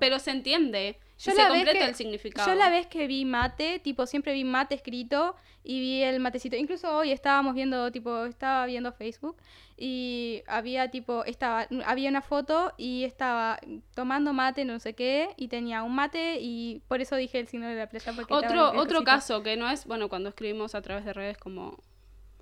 pero 0.00 0.18
se 0.18 0.30
entiende. 0.32 0.98
Yo 1.20 1.32
y 1.32 1.34
la 1.36 1.42
se 1.44 1.48
vez 1.50 1.58
completa 1.58 1.78
que- 1.80 1.84
el 1.90 1.94
significado. 1.96 2.48
Yo 2.48 2.54
la 2.54 2.70
vez 2.70 2.86
que 2.86 3.06
vi 3.08 3.24
mate, 3.24 3.78
tipo, 3.80 4.06
siempre 4.06 4.32
vi 4.32 4.44
mate 4.44 4.74
escrito 4.76 5.34
y 5.64 5.80
vi 5.80 6.02
el 6.02 6.20
matecito. 6.20 6.54
Incluso 6.56 6.96
hoy 6.96 7.10
estábamos 7.10 7.54
viendo, 7.54 7.90
tipo, 7.90 8.24
estaba 8.24 8.66
viendo 8.66 8.92
Facebook 8.92 9.36
y 9.76 10.42
había, 10.46 10.90
tipo, 10.92 11.24
estaba, 11.24 11.66
había 11.86 12.08
una 12.08 12.22
foto 12.22 12.72
y 12.76 13.02
estaba 13.04 13.58
tomando 13.94 14.32
mate, 14.32 14.64
no 14.64 14.78
sé 14.78 14.94
qué, 14.94 15.30
y 15.36 15.48
tenía 15.48 15.82
un 15.82 15.94
mate 15.94 16.38
y 16.40 16.82
por 16.86 17.00
eso 17.00 17.16
dije 17.16 17.40
el 17.40 17.48
signo 17.48 17.66
de 17.66 17.74
la 17.74 17.88
playa. 17.88 18.12
Porque 18.14 18.32
Otro, 18.32 18.72
otro 18.80 19.02
caso 19.04 19.42
que 19.42 19.56
no 19.56 19.68
es, 19.70 19.86
bueno, 19.86 20.08
cuando 20.08 20.28
escribimos 20.28 20.74
a 20.76 20.82
través 20.82 21.04
de 21.04 21.12
redes 21.12 21.36
como 21.38 21.78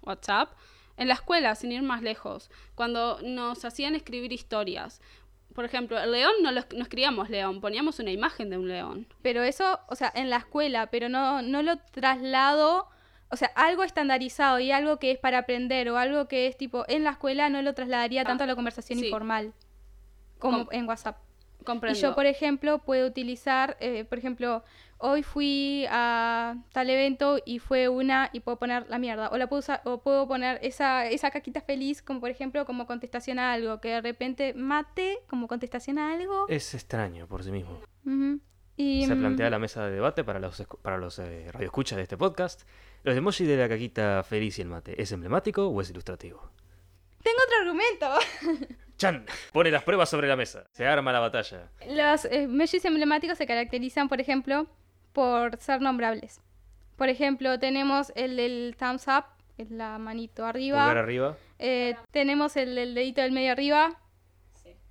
WhatsApp, 0.02 0.50
en 0.98 1.08
la 1.08 1.14
escuela, 1.14 1.54
sin 1.54 1.72
ir 1.72 1.82
más 1.82 2.02
lejos, 2.02 2.50
cuando 2.74 3.20
nos 3.22 3.64
hacían 3.64 3.94
escribir 3.94 4.32
historias. 4.32 5.00
Por 5.56 5.64
ejemplo, 5.64 5.98
el 5.98 6.12
león 6.12 6.32
no, 6.42 6.52
lo, 6.52 6.60
no 6.76 6.82
escribíamos 6.82 7.30
león, 7.30 7.60
poníamos 7.60 7.98
una 7.98 8.10
imagen 8.12 8.50
de 8.50 8.58
un 8.58 8.68
león. 8.68 9.06
Pero 9.22 9.42
eso, 9.42 9.80
o 9.88 9.96
sea, 9.96 10.12
en 10.14 10.30
la 10.30 10.36
escuela, 10.36 10.86
pero 10.88 11.08
no, 11.08 11.42
no 11.42 11.62
lo 11.62 11.78
traslado, 11.78 12.88
o 13.30 13.36
sea, 13.36 13.50
algo 13.56 13.82
estandarizado 13.82 14.60
y 14.60 14.70
algo 14.70 14.98
que 14.98 15.10
es 15.10 15.18
para 15.18 15.38
aprender 15.38 15.88
o 15.90 15.96
algo 15.98 16.28
que 16.28 16.46
es 16.46 16.56
tipo 16.56 16.84
en 16.88 17.02
la 17.02 17.10
escuela 17.10 17.48
no 17.48 17.60
lo 17.62 17.74
trasladaría 17.74 18.24
tanto 18.24 18.44
a 18.44 18.46
la 18.46 18.54
conversación 18.54 18.98
sí. 19.00 19.06
informal 19.06 19.52
como 20.38 20.66
Com- 20.66 20.74
en 20.74 20.86
WhatsApp. 20.86 21.16
Comprendo. 21.64 21.98
Y 21.98 22.02
yo, 22.02 22.14
por 22.14 22.26
ejemplo, 22.26 22.78
puedo 22.78 23.06
utilizar, 23.08 23.76
eh, 23.80 24.04
por 24.04 24.18
ejemplo, 24.18 24.62
hoy 24.98 25.22
fui 25.22 25.86
a 25.90 26.56
tal 26.72 26.90
evento 26.90 27.38
y 27.44 27.58
fue 27.58 27.88
una 27.88 28.30
y 28.32 28.40
puedo 28.40 28.58
poner 28.58 28.88
la 28.88 28.98
mierda. 28.98 29.28
O 29.30 29.38
la 29.38 29.48
puedo 29.48 29.60
usar, 29.60 29.82
o 29.84 30.02
puedo 30.02 30.26
poner 30.26 30.58
esa, 30.62 31.06
esa 31.06 31.30
caquita 31.30 31.60
feliz, 31.60 32.02
como 32.02 32.20
por 32.20 32.30
ejemplo, 32.30 32.64
como 32.64 32.86
contestación 32.86 33.38
a 33.38 33.52
algo, 33.52 33.80
que 33.80 33.88
de 33.88 34.00
repente 34.00 34.54
mate 34.54 35.18
como 35.28 35.48
contestación 35.48 35.98
a 35.98 36.12
algo. 36.12 36.46
Es 36.48 36.74
extraño 36.74 37.26
por 37.26 37.44
sí 37.44 37.50
mismo. 37.52 37.80
Y, 38.76 39.06
Se 39.06 39.14
mm, 39.14 39.20
plantea 39.20 39.50
la 39.50 39.58
mesa 39.58 39.86
de 39.86 39.92
debate 39.92 40.22
para 40.22 40.38
los, 40.38 40.62
para 40.82 40.98
los 40.98 41.18
eh, 41.18 41.48
radioescuchas 41.50 41.96
de 41.96 42.02
este 42.02 42.16
podcast. 42.16 42.62
¿Los 43.04 43.16
emojis 43.16 43.46
de 43.46 43.56
la 43.56 43.68
caquita 43.68 44.22
feliz 44.22 44.58
y 44.58 44.62
el 44.62 44.68
mate 44.68 45.00
es 45.00 45.12
emblemático 45.12 45.66
o 45.66 45.80
es 45.80 45.90
ilustrativo? 45.90 46.50
Tengo 47.22 47.38
otro 47.44 47.58
argumento. 47.62 48.76
¡Chan! 48.98 49.26
Pone 49.52 49.70
las 49.70 49.82
pruebas 49.82 50.08
sobre 50.08 50.28
la 50.28 50.36
mesa. 50.36 50.66
Se 50.72 50.86
arma 50.86 51.12
la 51.12 51.20
batalla. 51.20 51.70
Los 51.88 52.24
emojis 52.26 52.84
emblemáticos 52.84 53.38
se 53.38 53.46
caracterizan, 53.46 54.08
por 54.08 54.20
ejemplo, 54.20 54.66
por 55.16 55.56
ser 55.56 55.80
nombrables. 55.80 56.42
Por 56.96 57.08
ejemplo, 57.08 57.58
tenemos 57.58 58.12
el 58.16 58.36
del 58.36 58.76
thumbs 58.78 59.06
up, 59.08 59.24
que 59.56 59.62
es 59.62 59.70
la 59.70 59.96
manito 59.96 60.44
arriba. 60.44 60.80
Pulgar 60.80 60.98
arriba. 60.98 61.36
Eh, 61.58 61.96
tenemos 62.10 62.54
el 62.58 62.74
del 62.74 62.94
dedito 62.94 63.22
del 63.22 63.32
medio 63.32 63.52
arriba. 63.52 63.98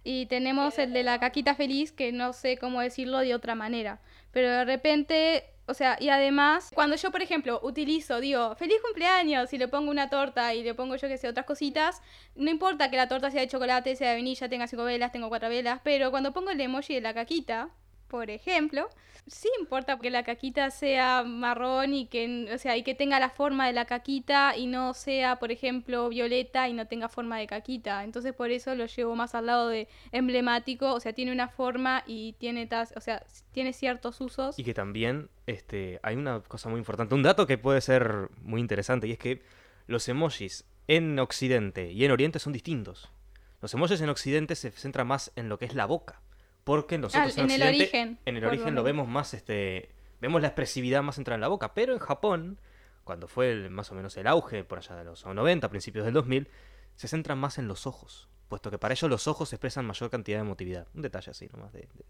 Y 0.04 0.26
tenemos 0.26 0.80
el 0.80 0.94
de 0.94 1.04
la 1.04 1.20
caquita 1.20 1.54
feliz, 1.54 1.92
que 1.92 2.12
no 2.12 2.34
sé 2.34 2.58
cómo 2.58 2.82
decirlo 2.82 3.20
de 3.20 3.36
otra 3.36 3.54
manera. 3.54 4.02
Pero 4.32 4.50
de 4.50 4.66
repente, 4.66 5.44
o 5.68 5.76
sea, 5.76 5.96
y 6.00 6.10
además, 6.10 6.72
cuando 6.74 6.96
yo, 6.96 7.12
por 7.12 7.22
ejemplo, 7.22 7.60
utilizo, 7.62 8.20
digo, 8.20 8.56
feliz 8.56 8.78
cumpleaños, 8.84 9.54
y 9.54 9.60
le 9.60 9.68
pongo 9.68 9.92
una 9.92 10.10
torta 10.10 10.56
y 10.56 10.64
le 10.64 10.74
pongo 10.74 10.96
yo 10.96 11.08
que 11.08 11.20
sé, 11.20 11.28
otras 11.28 11.46
cositas, 11.46 12.02
no 12.34 12.50
importa 12.50 12.90
que 12.90 12.98
la 12.98 13.08
torta 13.08 13.30
sea 13.30 13.42
de 13.42 13.48
chocolate, 13.48 13.96
sea 13.96 14.10
de 14.10 14.16
vainilla, 14.16 14.50
tenga 14.50 14.66
cinco 14.66 14.86
velas, 14.86 15.12
tengo 15.12 15.30
cuatro 15.30 15.50
velas, 15.50 15.82
pero 15.84 16.10
cuando 16.10 16.34
pongo 16.34 16.50
el 16.50 16.60
emoji 16.60 16.96
de 16.96 17.02
la 17.02 17.14
caquita, 17.14 17.70
por 18.16 18.30
ejemplo, 18.30 18.88
sí 19.28 19.50
importa 19.60 20.00
que 20.00 20.10
la 20.10 20.24
caquita 20.24 20.72
sea 20.72 21.24
marrón 21.24 21.94
y 21.94 22.08
que, 22.08 22.50
o 22.54 22.58
sea, 22.58 22.78
y 22.78 22.84
que 22.84 22.96
tenga 22.96 23.20
la 23.20 23.30
forma 23.30 23.68
de 23.68 23.74
la 23.74 23.84
caquita 23.84 24.56
y 24.56 24.68
no 24.68 24.94
sea, 24.94 25.36
por 25.36 25.52
ejemplo, 25.52 26.08
violeta 26.08 26.70
y 26.70 26.74
no 26.74 26.88
tenga 26.88 27.10
forma 27.10 27.38
de 27.38 27.46
caquita. 27.46 28.06
Entonces 28.06 28.32
por 28.34 28.52
eso 28.52 28.74
lo 28.74 28.86
llevo 28.86 29.18
más 29.18 29.36
al 29.36 29.48
lado 29.48 29.68
de 29.68 29.90
emblemático, 30.14 30.94
o 30.94 31.02
sea, 31.02 31.12
tiene 31.12 31.34
una 31.34 31.50
forma 31.50 32.04
y 32.08 32.38
tiene 32.40 32.68
tas, 32.68 32.94
o 32.96 33.02
sea, 33.02 33.22
tiene 33.52 33.74
ciertos 33.74 34.22
usos. 34.22 34.58
Y 34.58 34.64
que 34.64 34.74
también 34.74 35.28
este, 35.46 36.00
hay 36.02 36.16
una 36.16 36.40
cosa 36.40 36.70
muy 36.70 36.78
importante, 36.78 37.16
un 37.16 37.24
dato 37.24 37.46
que 37.46 37.58
puede 37.58 37.82
ser 37.82 38.30
muy 38.44 38.62
interesante, 38.62 39.10
y 39.10 39.12
es 39.12 39.20
que 39.20 39.42
los 39.88 40.08
emojis 40.08 40.64
en 40.88 41.20
Occidente 41.20 41.92
y 41.92 42.06
en 42.06 42.12
Oriente 42.12 42.40
son 42.40 42.54
distintos. 42.54 43.12
Los 43.62 43.74
emojis 43.74 44.00
en 44.00 44.08
Occidente 44.08 44.56
se 44.56 44.72
centran 44.72 45.06
más 45.06 45.34
en 45.36 45.50
lo 45.50 45.60
que 45.60 45.66
es 45.66 45.76
la 45.76 45.86
boca, 45.86 46.22
porque 46.66 46.98
nosotros 46.98 47.38
Ah, 47.38 47.42
en, 47.42 47.46
en 47.52 47.52
el 47.62 47.68
origen, 47.80 48.20
en 48.26 48.36
el 48.38 48.44
origen 48.46 48.76
lo 48.76 48.84
vemos 48.84 49.08
más, 49.08 49.34
este, 49.34 49.90
vemos 50.20 50.42
la 50.42 50.48
expresividad 50.50 51.02
más 51.04 51.16
centrada 51.16 51.36
en 51.36 51.42
la 51.42 51.48
boca, 51.48 51.74
pero 51.74 51.94
en 51.94 52.00
Japón, 52.00 52.60
cuando 53.06 53.28
fue 53.30 53.52
el- 53.52 53.70
más 53.70 53.90
o 53.92 53.96
menos 53.96 54.18
el 54.18 54.28
auge, 54.28 54.64
por 54.66 54.80
allá 54.80 54.96
de 54.98 55.06
los 55.06 55.26
90, 55.26 55.70
principios 55.70 56.04
del 56.06 56.14
2000, 56.14 56.50
se 56.96 57.08
centran 57.08 57.38
más 57.38 57.58
en 57.60 57.68
los 57.68 57.86
ojos, 57.88 58.28
puesto 58.50 58.70
que 58.72 58.78
para 58.78 58.94
ellos 58.94 59.10
los 59.10 59.28
ojos 59.28 59.54
expresan 59.54 59.86
mayor 59.86 60.10
cantidad 60.10 60.38
de 60.40 60.42
emotividad. 60.42 60.88
Un 60.94 61.02
detalle 61.04 61.32
así 61.32 61.48
nomás 61.54 61.72
de, 61.72 61.82
de- 61.82 62.06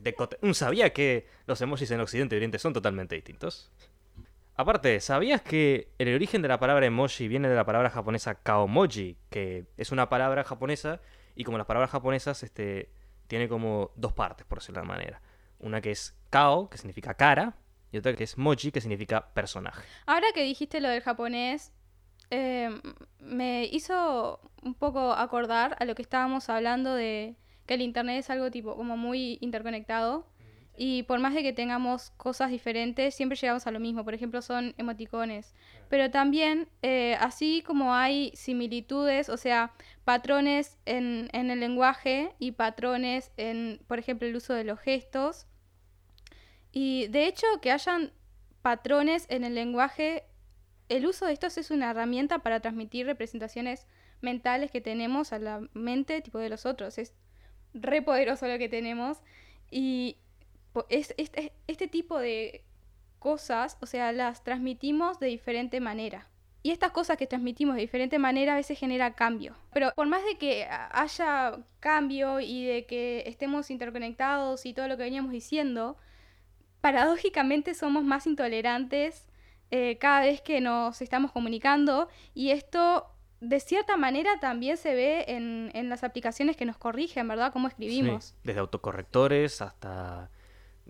de 0.00 0.14
cote- 0.14 0.38
¿Sabía 0.54 0.92
que 0.92 1.26
los 1.46 1.60
emojis 1.60 1.90
en 1.90 2.00
Occidente 2.00 2.34
y 2.34 2.38
Oriente 2.38 2.58
son 2.58 2.72
totalmente 2.72 3.14
distintos? 3.14 3.70
Aparte, 4.56 4.98
¿sabías 5.00 5.40
que 5.42 5.88
el 5.98 6.14
origen 6.14 6.42
de 6.42 6.48
la 6.48 6.58
palabra 6.58 6.84
emoji 6.86 7.28
viene 7.28 7.48
de 7.48 7.54
la 7.54 7.64
palabra 7.64 7.88
japonesa 7.90 8.34
kaomoji, 8.34 9.16
que 9.30 9.64
es 9.76 9.90
una 9.92 10.08
palabra 10.08 10.44
japonesa 10.44 11.00
y 11.34 11.44
como 11.44 11.56
las 11.56 11.66
palabras 11.66 11.90
japonesas 11.90 12.42
este, 12.42 12.90
tiene 13.30 13.48
como 13.48 13.92
dos 13.94 14.12
partes, 14.12 14.44
por 14.44 14.58
decirlo 14.58 14.80
de 14.80 14.80
alguna 14.80 14.98
manera. 14.98 15.22
Una 15.60 15.80
que 15.80 15.92
es 15.92 16.18
kao, 16.30 16.68
que 16.68 16.78
significa 16.78 17.14
cara, 17.14 17.54
y 17.92 17.98
otra 17.98 18.14
que 18.14 18.24
es 18.24 18.36
moji, 18.36 18.72
que 18.72 18.80
significa 18.80 19.32
personaje. 19.32 19.82
Ahora 20.04 20.26
que 20.34 20.42
dijiste 20.42 20.80
lo 20.80 20.88
del 20.88 21.00
japonés, 21.00 21.72
eh, 22.30 22.70
me 23.20 23.66
hizo 23.66 24.40
un 24.62 24.74
poco 24.74 25.12
acordar 25.12 25.76
a 25.78 25.84
lo 25.84 25.94
que 25.94 26.02
estábamos 26.02 26.50
hablando 26.50 26.92
de 26.94 27.36
que 27.66 27.74
el 27.74 27.82
internet 27.82 28.18
es 28.18 28.30
algo 28.30 28.50
tipo 28.50 28.74
como 28.74 28.96
muy 28.96 29.38
interconectado 29.40 30.26
Y 30.82 31.02
por 31.02 31.18
más 31.18 31.34
de 31.34 31.42
que 31.42 31.52
tengamos 31.52 32.10
cosas 32.16 32.50
diferentes, 32.50 33.14
siempre 33.14 33.36
llegamos 33.36 33.66
a 33.66 33.70
lo 33.70 33.80
mismo. 33.80 34.02
Por 34.02 34.14
ejemplo, 34.14 34.40
son 34.40 34.74
emoticones. 34.78 35.54
Pero 35.90 36.10
también, 36.10 36.70
eh, 36.80 37.18
así 37.20 37.62
como 37.66 37.94
hay 37.94 38.32
similitudes, 38.34 39.28
o 39.28 39.36
sea, 39.36 39.74
patrones 40.06 40.78
en, 40.86 41.28
en 41.34 41.50
el 41.50 41.60
lenguaje 41.60 42.32
y 42.38 42.52
patrones 42.52 43.30
en, 43.36 43.82
por 43.88 43.98
ejemplo, 43.98 44.26
el 44.26 44.34
uso 44.34 44.54
de 44.54 44.64
los 44.64 44.80
gestos. 44.80 45.46
Y 46.72 47.08
de 47.08 47.26
hecho, 47.26 47.46
que 47.60 47.72
hayan 47.72 48.10
patrones 48.62 49.26
en 49.28 49.44
el 49.44 49.54
lenguaje, 49.54 50.24
el 50.88 51.04
uso 51.04 51.26
de 51.26 51.34
estos 51.34 51.58
es 51.58 51.70
una 51.70 51.90
herramienta 51.90 52.38
para 52.38 52.60
transmitir 52.60 53.04
representaciones 53.04 53.86
mentales 54.22 54.70
que 54.70 54.80
tenemos 54.80 55.34
a 55.34 55.40
la 55.40 55.60
mente 55.74 56.22
tipo 56.22 56.38
de 56.38 56.48
los 56.48 56.64
otros. 56.64 56.96
Es 56.96 57.12
re 57.74 58.00
poderoso 58.00 58.48
lo 58.48 58.56
que 58.56 58.70
tenemos. 58.70 59.18
Y 59.70 60.16
es, 60.88 61.14
este, 61.16 61.52
este 61.66 61.88
tipo 61.88 62.18
de 62.18 62.64
cosas, 63.18 63.76
o 63.80 63.86
sea, 63.86 64.12
las 64.12 64.42
transmitimos 64.44 65.20
de 65.20 65.28
diferente 65.28 65.80
manera. 65.80 66.28
Y 66.62 66.72
estas 66.72 66.90
cosas 66.90 67.16
que 67.16 67.26
transmitimos 67.26 67.74
de 67.74 67.80
diferente 67.80 68.18
manera 68.18 68.52
a 68.52 68.56
veces 68.56 68.78
genera 68.78 69.14
cambio. 69.14 69.56
Pero 69.72 69.92
por 69.94 70.06
más 70.06 70.22
de 70.24 70.36
que 70.36 70.66
haya 70.90 71.58
cambio 71.80 72.40
y 72.40 72.66
de 72.66 72.84
que 72.84 73.22
estemos 73.26 73.70
interconectados 73.70 74.66
y 74.66 74.74
todo 74.74 74.86
lo 74.86 74.96
que 74.98 75.04
veníamos 75.04 75.32
diciendo, 75.32 75.96
paradójicamente 76.82 77.74
somos 77.74 78.04
más 78.04 78.26
intolerantes 78.26 79.26
eh, 79.70 79.96
cada 79.98 80.20
vez 80.20 80.42
que 80.42 80.60
nos 80.60 81.00
estamos 81.00 81.32
comunicando 81.32 82.08
y 82.34 82.50
esto 82.50 83.06
de 83.40 83.60
cierta 83.60 83.96
manera 83.96 84.38
también 84.40 84.76
se 84.76 84.94
ve 84.94 85.24
en, 85.28 85.70
en 85.72 85.88
las 85.88 86.04
aplicaciones 86.04 86.56
que 86.56 86.66
nos 86.66 86.76
corrigen, 86.76 87.26
¿verdad? 87.26 87.52
Cómo 87.52 87.68
escribimos. 87.68 88.24
Sí, 88.24 88.34
desde 88.44 88.60
autocorrectores 88.60 89.62
hasta 89.62 90.30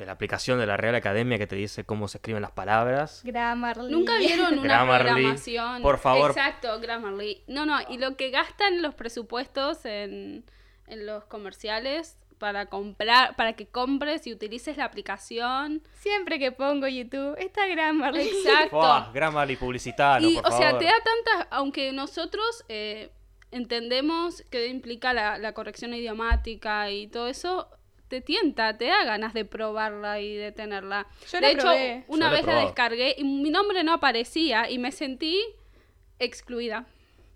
de 0.00 0.06
la 0.06 0.12
aplicación 0.12 0.58
de 0.58 0.66
la 0.66 0.76
Real 0.78 0.94
Academia 0.94 1.38
que 1.38 1.46
te 1.46 1.56
dice 1.56 1.84
cómo 1.84 2.08
se 2.08 2.18
escriben 2.18 2.42
las 2.42 2.52
palabras. 2.52 3.20
Grammarly. 3.22 3.92
Nunca 3.92 4.16
vieron 4.16 4.54
una 4.54 4.62
Grammarly, 4.62 5.10
programación. 5.10 5.82
por 5.82 5.98
favor. 5.98 6.30
Exacto, 6.30 6.80
Grammarly. 6.80 7.44
No, 7.46 7.66
no, 7.66 7.78
y 7.88 7.98
lo 7.98 8.16
que 8.16 8.30
gastan 8.30 8.80
los 8.80 8.94
presupuestos 8.94 9.84
en, 9.84 10.44
en 10.86 11.06
los 11.06 11.24
comerciales 11.26 12.16
para 12.38 12.64
comprar, 12.66 13.36
para 13.36 13.52
que 13.52 13.66
compres 13.66 14.26
y 14.26 14.32
utilices 14.32 14.78
la 14.78 14.86
aplicación. 14.86 15.82
Siempre 15.92 16.38
que 16.38 16.50
pongo 16.50 16.88
YouTube, 16.88 17.36
está 17.38 17.66
Grammarly. 17.66 18.22
Exacto. 18.22 18.76
Buah, 18.78 19.12
Grammarly 19.12 19.56
publicitalo, 19.56 20.26
y, 20.26 20.36
por 20.36 20.50
o 20.50 20.56
sea, 20.56 20.78
te 20.78 20.86
da 20.86 20.94
tantas, 21.04 21.48
aunque 21.50 21.92
nosotros 21.92 22.64
eh, 22.70 23.10
entendemos 23.50 24.42
que 24.50 24.68
implica 24.68 25.12
la, 25.12 25.36
la 25.36 25.52
corrección 25.52 25.92
idiomática 25.92 26.90
y 26.90 27.08
todo 27.08 27.28
eso, 27.28 27.68
te 28.10 28.20
tienta, 28.20 28.76
te 28.76 28.84
da 28.86 29.04
ganas 29.04 29.32
de 29.32 29.46
probarla 29.46 30.20
y 30.20 30.36
de 30.36 30.52
tenerla. 30.52 31.06
Yo 31.30 31.38
de 31.38 31.40
la 31.40 31.50
hecho, 31.50 31.62
probé. 31.62 32.04
una 32.08 32.26
Yo 32.26 32.30
la 32.32 32.36
vez 32.36 32.46
la 32.46 32.60
descargué 32.64 33.14
y 33.16 33.24
mi 33.24 33.48
nombre 33.50 33.82
no 33.84 33.94
aparecía 33.94 34.68
y 34.68 34.78
me 34.78 34.92
sentí 34.92 35.40
excluida. 36.18 36.86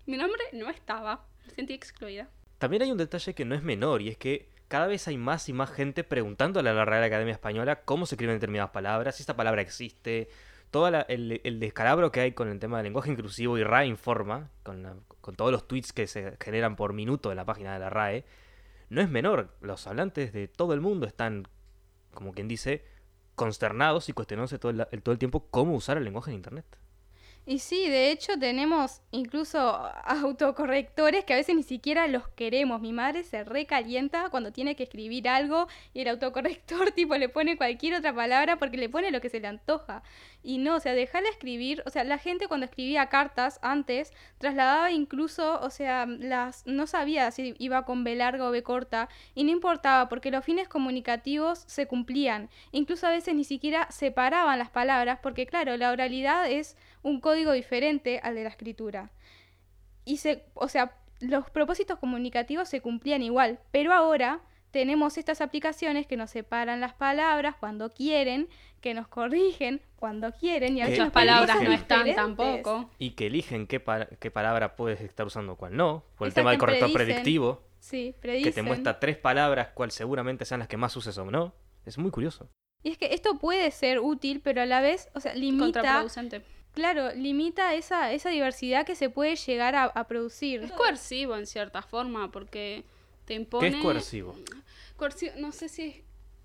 Mi 0.05 0.17
nombre 0.17 0.41
no 0.53 0.69
estaba, 0.69 1.25
me 1.47 1.53
sentí 1.55 1.73
excluida. 1.73 2.29
También 2.59 2.83
hay 2.83 2.91
un 2.91 2.97
detalle 2.97 3.33
que 3.33 3.45
no 3.45 3.55
es 3.55 3.63
menor 3.63 4.01
y 4.01 4.09
es 4.09 4.17
que 4.17 4.49
cada 4.67 4.87
vez 4.87 5.07
hay 5.07 5.17
más 5.17 5.47
y 5.49 5.53
más 5.53 5.71
gente 5.71 6.03
preguntándole 6.03 6.69
a 6.69 6.73
la 6.73 6.85
Real 6.85 7.03
Academia 7.03 7.33
Española 7.33 7.81
cómo 7.83 8.05
se 8.05 8.15
escriben 8.15 8.35
determinadas 8.35 8.71
palabras, 8.71 9.15
si 9.15 9.23
esta 9.23 9.35
palabra 9.35 9.61
existe, 9.61 10.27
todo 10.71 10.87
el, 11.07 11.41
el 11.43 11.59
descalabro 11.59 12.11
que 12.11 12.19
hay 12.21 12.31
con 12.33 12.49
el 12.49 12.59
tema 12.59 12.77
del 12.77 12.85
lenguaje 12.85 13.11
inclusivo 13.11 13.57
y 13.57 13.63
RAE 13.63 13.87
Informa, 13.87 14.49
con, 14.63 14.83
la- 14.83 14.95
con 15.21 15.35
todos 15.35 15.51
los 15.51 15.67
tweets 15.67 15.93
que 15.93 16.07
se 16.07 16.35
generan 16.41 16.75
por 16.75 16.93
minuto 16.93 17.31
en 17.31 17.37
la 17.37 17.45
página 17.45 17.73
de 17.73 17.79
la 17.79 17.89
RAE, 17.89 18.25
no 18.95 19.01
es 19.01 19.09
menor. 19.09 19.49
Los 19.61 19.85
hablantes 19.87 20.31
de 20.31 20.47
todo 20.47 20.73
el 20.73 20.79
mundo 20.79 21.05
están, 21.05 21.47
como 22.13 22.31
quien 22.31 22.47
dice, 22.47 22.83
consternados 23.35 24.07
y 24.07 24.13
cuestionándose 24.13 24.57
todo 24.57 24.71
el, 24.71 25.03
todo 25.03 25.11
el 25.11 25.19
tiempo 25.19 25.47
cómo 25.51 25.75
usar 25.75 25.97
el 25.97 26.05
lenguaje 26.05 26.31
en 26.31 26.37
Internet. 26.37 26.65
Y 27.47 27.59
sí, 27.59 27.87
de 27.89 28.09
hecho 28.09 28.39
tenemos 28.39 29.01
incluso 29.11 29.59
autocorrectores 30.03 31.25
que 31.25 31.33
a 31.33 31.35
veces 31.35 31.55
ni 31.55 31.61
siquiera 31.61 32.07
los 32.07 32.27
queremos. 32.29 32.81
Mi 32.81 32.91
madre 32.91 33.23
se 33.23 33.43
recalienta 33.43 34.29
cuando 34.29 34.51
tiene 34.51 34.75
que 34.75 34.83
escribir 34.83 35.29
algo 35.29 35.67
y 35.93 36.01
el 36.01 36.07
autocorrector 36.07 36.91
tipo 36.95 37.15
le 37.17 37.29
pone 37.29 37.55
cualquier 37.55 37.95
otra 37.95 38.15
palabra 38.15 38.57
porque 38.57 38.77
le 38.77 38.89
pone 38.89 39.11
lo 39.11 39.21
que 39.21 39.29
se 39.29 39.39
le 39.39 39.47
antoja. 39.47 40.01
Y 40.41 40.57
no, 40.57 40.75
o 40.75 40.79
sea, 40.79 40.93
dejarla 40.93 41.29
escribir, 41.29 41.83
o 41.85 41.91
sea, 41.91 42.03
la 42.03 42.17
gente 42.17 42.47
cuando 42.47 42.65
escribía 42.65 43.09
cartas 43.09 43.59
antes 43.61 44.11
trasladaba 44.39 44.91
incluso, 44.91 45.59
o 45.61 45.69
sea, 45.69 46.07
las 46.07 46.65
no 46.65 46.87
sabía 46.87 47.29
si 47.29 47.53
iba 47.59 47.85
con 47.85 48.03
B 48.03 48.15
larga 48.15 48.47
o 48.47 48.51
B 48.51 48.63
corta 48.63 49.07
y 49.35 49.43
no 49.43 49.51
importaba 49.51 50.09
porque 50.09 50.31
los 50.31 50.43
fines 50.43 50.67
comunicativos 50.67 51.63
se 51.67 51.85
cumplían. 51.85 52.49
Incluso 52.71 53.05
a 53.05 53.11
veces 53.11 53.35
ni 53.35 53.43
siquiera 53.43 53.87
separaban 53.91 54.57
las 54.57 54.71
palabras 54.71 55.19
porque 55.21 55.45
claro, 55.45 55.77
la 55.77 55.91
oralidad 55.91 56.49
es 56.49 56.75
un 57.05 57.21
código 57.21 57.51
diferente 57.51 58.19
al 58.23 58.33
de 58.35 58.43
la 58.43 58.49
escritura. 58.49 59.11
Y 60.05 60.17
se, 60.17 60.43
o 60.55 60.67
sea, 60.67 60.97
los 61.19 61.49
propósitos 61.51 61.99
comunicativos 61.99 62.67
se 62.67 62.81
cumplían 62.81 63.21
igual, 63.21 63.59
pero 63.71 63.93
ahora 63.93 64.41
tenemos 64.71 65.17
estas 65.17 65.39
aplicaciones 65.39 66.07
que 66.07 66.17
nos 66.17 66.31
separan 66.31 66.81
las 66.81 66.93
palabras 66.93 67.55
cuando 67.59 67.93
quieren, 67.93 68.49
que 68.81 68.93
nos 68.93 69.07
corrigen 69.07 69.81
cuando 69.95 70.31
quieren 70.33 70.77
y 70.77 70.81
a 70.81 70.85
Que 70.85 70.91
veces 70.91 71.11
palabras 71.11 71.61
no 71.61 71.71
están 71.71 72.05
diferentes. 72.05 72.15
tampoco. 72.15 72.89
Y 72.97 73.11
que 73.11 73.27
eligen 73.27 73.67
qué, 73.67 73.79
pa- 73.79 74.07
qué 74.19 74.31
palabra 74.31 74.75
puedes 74.75 74.99
estar 75.01 75.25
usando, 75.27 75.55
cuál 75.55 75.77
no, 75.77 76.03
por 76.17 76.27
el 76.27 76.33
tema 76.33 76.49
del 76.49 76.59
corrector 76.59 76.91
predicen. 76.91 77.13
predictivo. 77.21 77.63
Sí, 77.79 78.13
que 78.13 78.19
predicen. 78.19 78.53
te 78.53 78.61
muestra 78.63 78.99
tres 78.99 79.15
palabras, 79.17 79.69
cuál 79.75 79.91
seguramente 79.91 80.43
sean 80.43 80.59
las 80.59 80.67
que 80.67 80.75
más 80.77 80.95
uses 80.97 81.15
o 81.19 81.29
no. 81.31 81.53
Es 81.85 81.97
muy 81.99 82.09
curioso. 82.11 82.49
Y 82.83 82.89
es 82.89 82.97
que 82.97 83.13
esto 83.13 83.37
puede 83.39 83.69
ser 83.71 83.99
útil, 83.99 84.41
pero 84.43 84.61
a 84.61 84.65
la 84.65 84.81
vez, 84.81 85.07
o 85.13 85.19
sea, 85.19 85.33
limita, 85.35 85.65
Contraproducente. 85.81 86.41
Claro, 86.75 87.11
limita 87.15 87.73
esa, 87.73 88.11
esa 88.11 88.29
diversidad 88.29 88.85
que 88.85 88.95
se 88.95 89.09
puede 89.09 89.35
llegar 89.35 89.73
a, 89.75 89.85
a 89.85 90.03
producir. 90.07 90.61
Es 90.63 90.71
coercivo 90.71 91.35
en 91.35 91.47
cierta 91.47 91.81
forma 91.81 92.29
porque 92.31 92.83
te 93.25 93.33
impone... 93.33 93.71
¿Qué 93.71 93.77
es 93.77 93.81
coercivo? 93.83 94.35
coercivo- 94.97 95.33
no 95.37 95.51
sé 95.51 95.67
si 95.69 95.81
es 95.87 95.95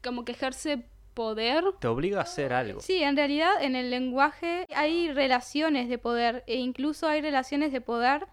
como 0.02 0.24
que 0.24 0.32
ejerce 0.32 0.86
poder. 1.12 1.64
Te 1.80 1.88
obliga 1.88 2.20
a 2.20 2.22
hacer 2.22 2.52
algo. 2.54 2.80
Sí, 2.80 3.02
en 3.02 3.16
realidad 3.16 3.50
en 3.60 3.76
el 3.76 3.90
lenguaje 3.90 4.66
hay 4.74 5.12
relaciones 5.12 5.88
de 5.88 5.98
poder 5.98 6.44
e 6.46 6.56
incluso 6.56 7.06
hay 7.08 7.20
relaciones 7.20 7.72
de 7.72 7.80
poder 7.82 8.26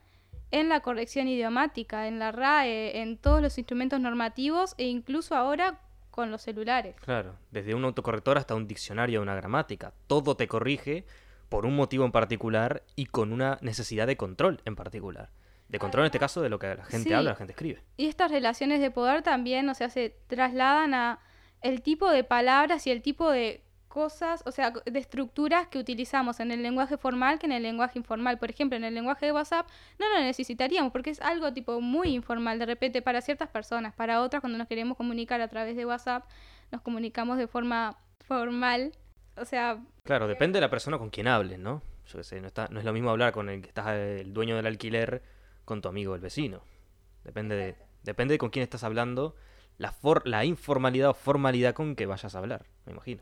en 0.51 0.69
la 0.69 0.79
corrección 0.79 1.27
idiomática, 1.27 2.07
en 2.07 2.19
la 2.19 2.31
RAE, 2.31 3.01
en 3.01 3.17
todos 3.17 3.41
los 3.41 3.57
instrumentos 3.57 3.99
normativos 3.99 4.75
e 4.77 4.85
incluso 4.85 5.35
ahora 5.35 5.81
con 6.11 6.31
los 6.31 6.41
celulares. 6.41 6.95
Claro, 7.01 7.35
desde 7.51 7.75
un 7.75 7.83
autocorrector 7.83 8.37
hasta 8.37 8.55
un 8.55 8.65
diccionario 8.67 9.19
o 9.19 9.23
una 9.23 9.35
gramática. 9.35 9.93
Todo 10.07 10.35
te 10.37 10.47
corrige 10.47 11.05
por 11.49 11.65
un 11.65 11.75
motivo 11.75 12.05
en 12.05 12.11
particular 12.11 12.83
y 12.95 13.05
con 13.05 13.31
una 13.33 13.57
necesidad 13.61 14.07
de 14.07 14.17
control 14.17 14.61
en 14.65 14.75
particular. 14.75 15.29
De 15.69 15.79
control 15.79 16.03
en 16.03 16.07
este 16.07 16.19
caso 16.19 16.41
de 16.41 16.49
lo 16.49 16.59
que 16.59 16.67
la 16.75 16.85
gente 16.85 17.09
Sí. 17.09 17.13
habla, 17.13 17.31
la 17.31 17.35
gente 17.35 17.51
escribe. 17.51 17.83
Y 17.97 18.07
estas 18.07 18.31
relaciones 18.31 18.79
de 18.79 18.89
poder 18.91 19.21
también, 19.21 19.67
o 19.69 19.73
sea, 19.73 19.89
se 19.89 20.15
trasladan 20.27 20.93
a 20.93 21.19
el 21.61 21.81
tipo 21.81 22.09
de 22.09 22.23
palabras 22.23 22.87
y 22.87 22.91
el 22.91 23.01
tipo 23.01 23.29
de 23.31 23.63
cosas, 23.87 24.43
o 24.45 24.51
sea, 24.51 24.71
de 24.85 24.99
estructuras 24.99 25.67
que 25.67 25.79
utilizamos 25.79 26.39
en 26.39 26.51
el 26.51 26.61
lenguaje 26.61 26.97
formal 26.97 27.39
que 27.39 27.47
en 27.47 27.51
el 27.51 27.63
lenguaje 27.63 27.97
informal. 27.97 28.37
Por 28.37 28.49
ejemplo, 28.49 28.77
en 28.77 28.83
el 28.83 28.93
lenguaje 28.93 29.25
de 29.25 29.31
WhatsApp 29.31 29.67
no 29.97 30.07
lo 30.13 30.19
necesitaríamos 30.19 30.91
porque 30.91 31.09
es 31.09 31.19
algo 31.19 31.51
tipo 31.51 31.81
muy 31.81 32.09
informal 32.09 32.59
de 32.59 32.67
repente 32.67 33.01
para 33.01 33.21
ciertas 33.21 33.49
personas, 33.49 33.95
para 33.95 34.21
otras 34.21 34.41
cuando 34.41 34.57
nos 34.59 34.67
queremos 34.67 34.97
comunicar 34.97 35.41
a 35.41 35.47
través 35.47 35.75
de 35.75 35.85
WhatsApp 35.85 36.25
nos 36.71 36.81
comunicamos 36.81 37.37
de 37.37 37.47
forma 37.47 37.97
formal. 38.19 38.91
O 39.37 39.45
sea, 39.45 39.79
Claro, 40.03 40.27
depende 40.27 40.57
de 40.57 40.61
la 40.61 40.69
persona 40.69 40.97
con 40.97 41.09
quien 41.09 41.27
hables, 41.27 41.59
¿no? 41.59 41.81
Yo 42.07 42.17
qué 42.19 42.23
sé, 42.23 42.39
no, 42.41 42.47
está, 42.47 42.67
no 42.71 42.79
es 42.79 42.85
lo 42.85 42.93
mismo 42.93 43.09
hablar 43.09 43.33
con 43.33 43.49
el 43.49 43.61
que 43.61 43.67
estás 43.67 43.87
eh, 43.89 44.21
el 44.21 44.33
dueño 44.33 44.55
del 44.55 44.65
alquiler 44.65 45.21
con 45.65 45.81
tu 45.81 45.89
amigo 45.89 46.15
el 46.15 46.21
vecino. 46.21 46.61
Depende 47.23 47.55
de, 47.55 47.75
depende 48.03 48.33
de 48.33 48.37
con 48.37 48.49
quién 48.49 48.63
estás 48.63 48.83
hablando, 48.83 49.35
la, 49.77 49.91
for- 49.91 50.25
la 50.25 50.45
informalidad 50.45 51.09
o 51.09 51.13
formalidad 51.13 51.73
con 51.73 51.95
que 51.95 52.05
vayas 52.05 52.33
a 52.35 52.39
hablar, 52.39 52.65
me 52.85 52.93
imagino. 52.93 53.21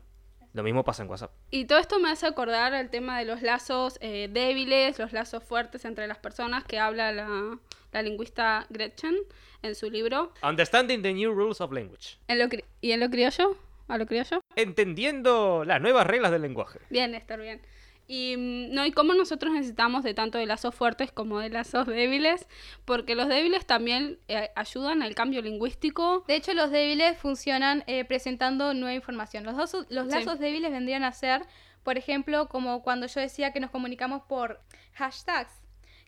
Lo 0.52 0.62
mismo 0.62 0.84
pasa 0.84 1.02
en 1.02 1.10
WhatsApp. 1.10 1.32
Y 1.50 1.66
todo 1.66 1.78
esto 1.78 1.98
me 1.98 2.08
hace 2.10 2.26
acordar 2.26 2.72
al 2.72 2.88
tema 2.88 3.18
de 3.18 3.26
los 3.26 3.42
lazos 3.42 3.98
eh, 4.00 4.28
débiles, 4.32 4.98
los 4.98 5.12
lazos 5.12 5.42
fuertes 5.44 5.84
entre 5.84 6.06
las 6.06 6.16
personas 6.16 6.64
que 6.64 6.78
habla 6.78 7.12
la, 7.12 7.58
la 7.92 8.02
lingüista 8.02 8.66
Gretchen 8.70 9.16
en 9.62 9.74
su 9.74 9.90
libro. 9.90 10.32
Understanding 10.42 11.02
the 11.02 11.12
New 11.12 11.34
Rules 11.34 11.60
of 11.60 11.72
Language. 11.72 12.16
¿En 12.28 12.38
lo 12.38 12.46
¿Y 12.80 12.92
en 12.92 13.00
lo 13.00 13.10
criollo? 13.10 13.58
¿A 13.88 13.98
lo 13.98 14.06
criollo? 14.06 14.40
Entendiendo 14.56 15.64
las 15.64 15.80
nuevas 15.80 16.06
reglas 16.06 16.32
del 16.32 16.42
lenguaje. 16.42 16.80
Bien, 16.90 17.14
estar 17.14 17.40
bien. 17.40 17.60
Y, 18.08 18.36
mm, 18.36 18.72
no, 18.74 18.86
y 18.86 18.92
cómo 18.92 19.14
nosotros 19.14 19.52
necesitamos 19.52 20.02
de 20.04 20.14
tanto 20.14 20.38
de 20.38 20.46
lazos 20.46 20.74
fuertes 20.74 21.10
como 21.12 21.40
de 21.40 21.48
lazos 21.50 21.86
débiles, 21.86 22.46
porque 22.84 23.14
los 23.14 23.28
débiles 23.28 23.66
también 23.66 24.18
eh, 24.28 24.50
ayudan 24.54 25.02
al 25.02 25.14
cambio 25.14 25.42
lingüístico. 25.42 26.24
de 26.28 26.36
hecho 26.36 26.52
los 26.54 26.70
débiles 26.70 27.18
funcionan 27.18 27.84
eh, 27.86 28.04
presentando 28.04 28.74
nueva 28.74 28.94
información. 28.94 29.44
Los, 29.44 29.56
dos, 29.56 29.86
los 29.90 30.06
Sí. 30.06 30.12
lazos 30.12 30.38
débiles 30.38 30.70
vendrían 30.70 31.02
a 31.04 31.12
ser, 31.12 31.42
por 31.82 31.98
ejemplo, 31.98 32.48
como 32.48 32.82
cuando 32.82 33.06
yo 33.08 33.20
decía 33.20 33.52
que 33.52 33.60
nos 33.60 33.70
comunicamos 33.70 34.22
por 34.28 34.60
hashtags, 34.94 35.52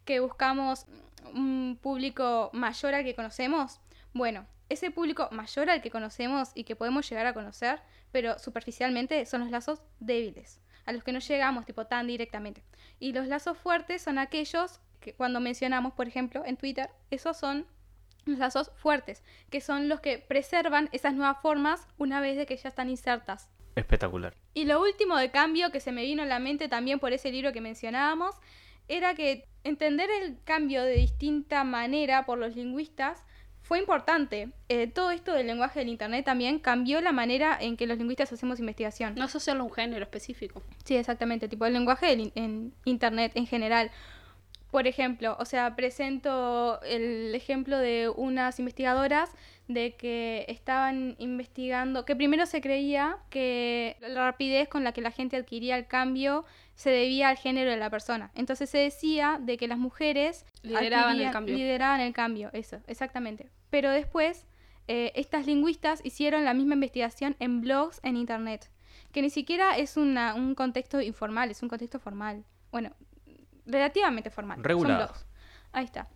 que 0.04 0.20
buscamos 0.20 0.86
un 1.34 1.78
público 1.82 2.50
mayor 2.52 2.94
al 2.94 3.04
que 3.04 3.14
conocemos. 3.14 3.80
Bueno, 4.14 4.46
ese 4.68 4.90
público 4.90 5.28
mayor 5.32 5.68
al 5.68 5.82
que 5.82 5.90
conocemos 5.90 6.50
y 6.54 6.64
que 6.64 6.76
podemos 6.76 7.08
llegar 7.10 7.26
a 7.26 7.34
conocer, 7.34 7.80
pero 8.12 8.38
superficialmente 8.38 9.24
son 9.26 9.40
los 9.40 9.50
lazos 9.50 9.82
débiles, 10.00 10.60
a 10.84 10.92
los 10.92 11.04
que 11.04 11.12
no 11.12 11.18
llegamos 11.18 11.66
tipo 11.66 11.86
tan 11.86 12.06
directamente. 12.06 12.62
Y 12.98 13.12
los 13.12 13.26
lazos 13.26 13.58
fuertes 13.58 14.02
son 14.02 14.18
aquellos 14.18 14.80
que 15.00 15.14
cuando 15.14 15.40
mencionamos, 15.40 15.92
por 15.92 16.08
ejemplo, 16.08 16.44
en 16.44 16.56
Twitter, 16.56 16.90
esos 17.10 17.36
son 17.36 17.66
los 18.24 18.38
lazos 18.38 18.70
fuertes, 18.76 19.22
que 19.50 19.60
son 19.60 19.88
los 19.88 20.00
que 20.00 20.18
preservan 20.18 20.88
esas 20.92 21.14
nuevas 21.14 21.40
formas 21.40 21.86
una 21.96 22.20
vez 22.20 22.36
de 22.36 22.46
que 22.46 22.56
ya 22.56 22.68
están 22.68 22.90
insertas. 22.90 23.48
Espectacular. 23.74 24.34
Y 24.54 24.64
lo 24.64 24.80
último 24.80 25.16
de 25.16 25.30
cambio 25.30 25.70
que 25.70 25.80
se 25.80 25.92
me 25.92 26.02
vino 26.02 26.24
a 26.24 26.26
la 26.26 26.38
mente 26.38 26.68
también 26.68 26.98
por 26.98 27.12
ese 27.12 27.30
libro 27.30 27.52
que 27.52 27.60
mencionábamos, 27.60 28.34
era 28.88 29.14
que 29.14 29.46
entender 29.64 30.08
el 30.22 30.38
cambio 30.44 30.82
de 30.82 30.94
distinta 30.94 31.62
manera 31.62 32.24
por 32.24 32.38
los 32.38 32.56
lingüistas 32.56 33.24
fue 33.68 33.78
importante. 33.78 34.48
Eh, 34.70 34.86
todo 34.86 35.10
esto 35.10 35.34
del 35.34 35.46
lenguaje 35.46 35.80
del 35.80 35.90
Internet 35.90 36.24
también 36.24 36.58
cambió 36.58 37.02
la 37.02 37.12
manera 37.12 37.58
en 37.60 37.76
que 37.76 37.86
los 37.86 37.98
lingüistas 37.98 38.32
hacemos 38.32 38.58
investigación. 38.60 39.14
No 39.14 39.24
asociarlo 39.24 39.62
a 39.62 39.66
un 39.66 39.72
género 39.72 40.02
específico. 40.02 40.62
Sí, 40.84 40.96
exactamente, 40.96 41.48
tipo 41.48 41.66
el 41.66 41.74
lenguaje 41.74 42.06
del 42.06 42.20
in- 42.20 42.32
en 42.34 42.72
Internet 42.86 43.32
en 43.34 43.46
general. 43.46 43.90
Por 44.70 44.86
ejemplo, 44.86 45.36
o 45.38 45.44
sea, 45.44 45.76
presento 45.76 46.80
el 46.82 47.34
ejemplo 47.34 47.78
de 47.78 48.10
unas 48.14 48.58
investigadoras 48.58 49.30
de 49.66 49.94
que 49.96 50.46
estaban 50.48 51.14
investigando, 51.18 52.04
que 52.06 52.16
primero 52.16 52.46
se 52.46 52.60
creía 52.62 53.16
que 53.30 53.96
la 54.00 54.24
rapidez 54.30 54.66
con 54.68 54.82
la 54.84 54.92
que 54.92 55.00
la 55.02 55.10
gente 55.10 55.36
adquiría 55.36 55.76
el 55.76 55.86
cambio 55.86 56.44
se 56.74 56.90
debía 56.90 57.28
al 57.28 57.36
género 57.36 57.70
de 57.70 57.76
la 57.76 57.90
persona. 57.90 58.30
Entonces 58.34 58.70
se 58.70 58.78
decía 58.78 59.38
de 59.42 59.56
que 59.58 59.68
las 59.68 59.78
mujeres 59.78 60.46
Lideraban 60.62 61.18
el 61.20 61.30
cambio. 61.30 61.54
Lideraban 61.56 62.00
el 62.00 62.12
cambio, 62.12 62.50
eso, 62.52 62.78
exactamente. 62.86 63.48
Pero 63.70 63.90
después, 63.90 64.46
eh, 64.86 65.12
estas 65.14 65.46
lingüistas 65.46 66.00
hicieron 66.04 66.44
la 66.44 66.54
misma 66.54 66.74
investigación 66.74 67.36
en 67.40 67.60
blogs 67.60 68.00
en 68.02 68.16
Internet, 68.16 68.70
que 69.12 69.22
ni 69.22 69.30
siquiera 69.30 69.76
es 69.76 69.96
una- 69.96 70.34
un 70.34 70.54
contexto 70.54 71.00
informal, 71.00 71.50
es 71.50 71.62
un 71.62 71.68
contexto 71.68 71.98
formal. 71.98 72.44
Bueno, 72.72 72.90
relativamente 73.66 74.30
formal. 74.30 74.56
son 74.56 74.64
Regulado. 74.64 75.06
blogs. 75.06 75.26
Ahí 75.72 75.84
está. 75.84 76.08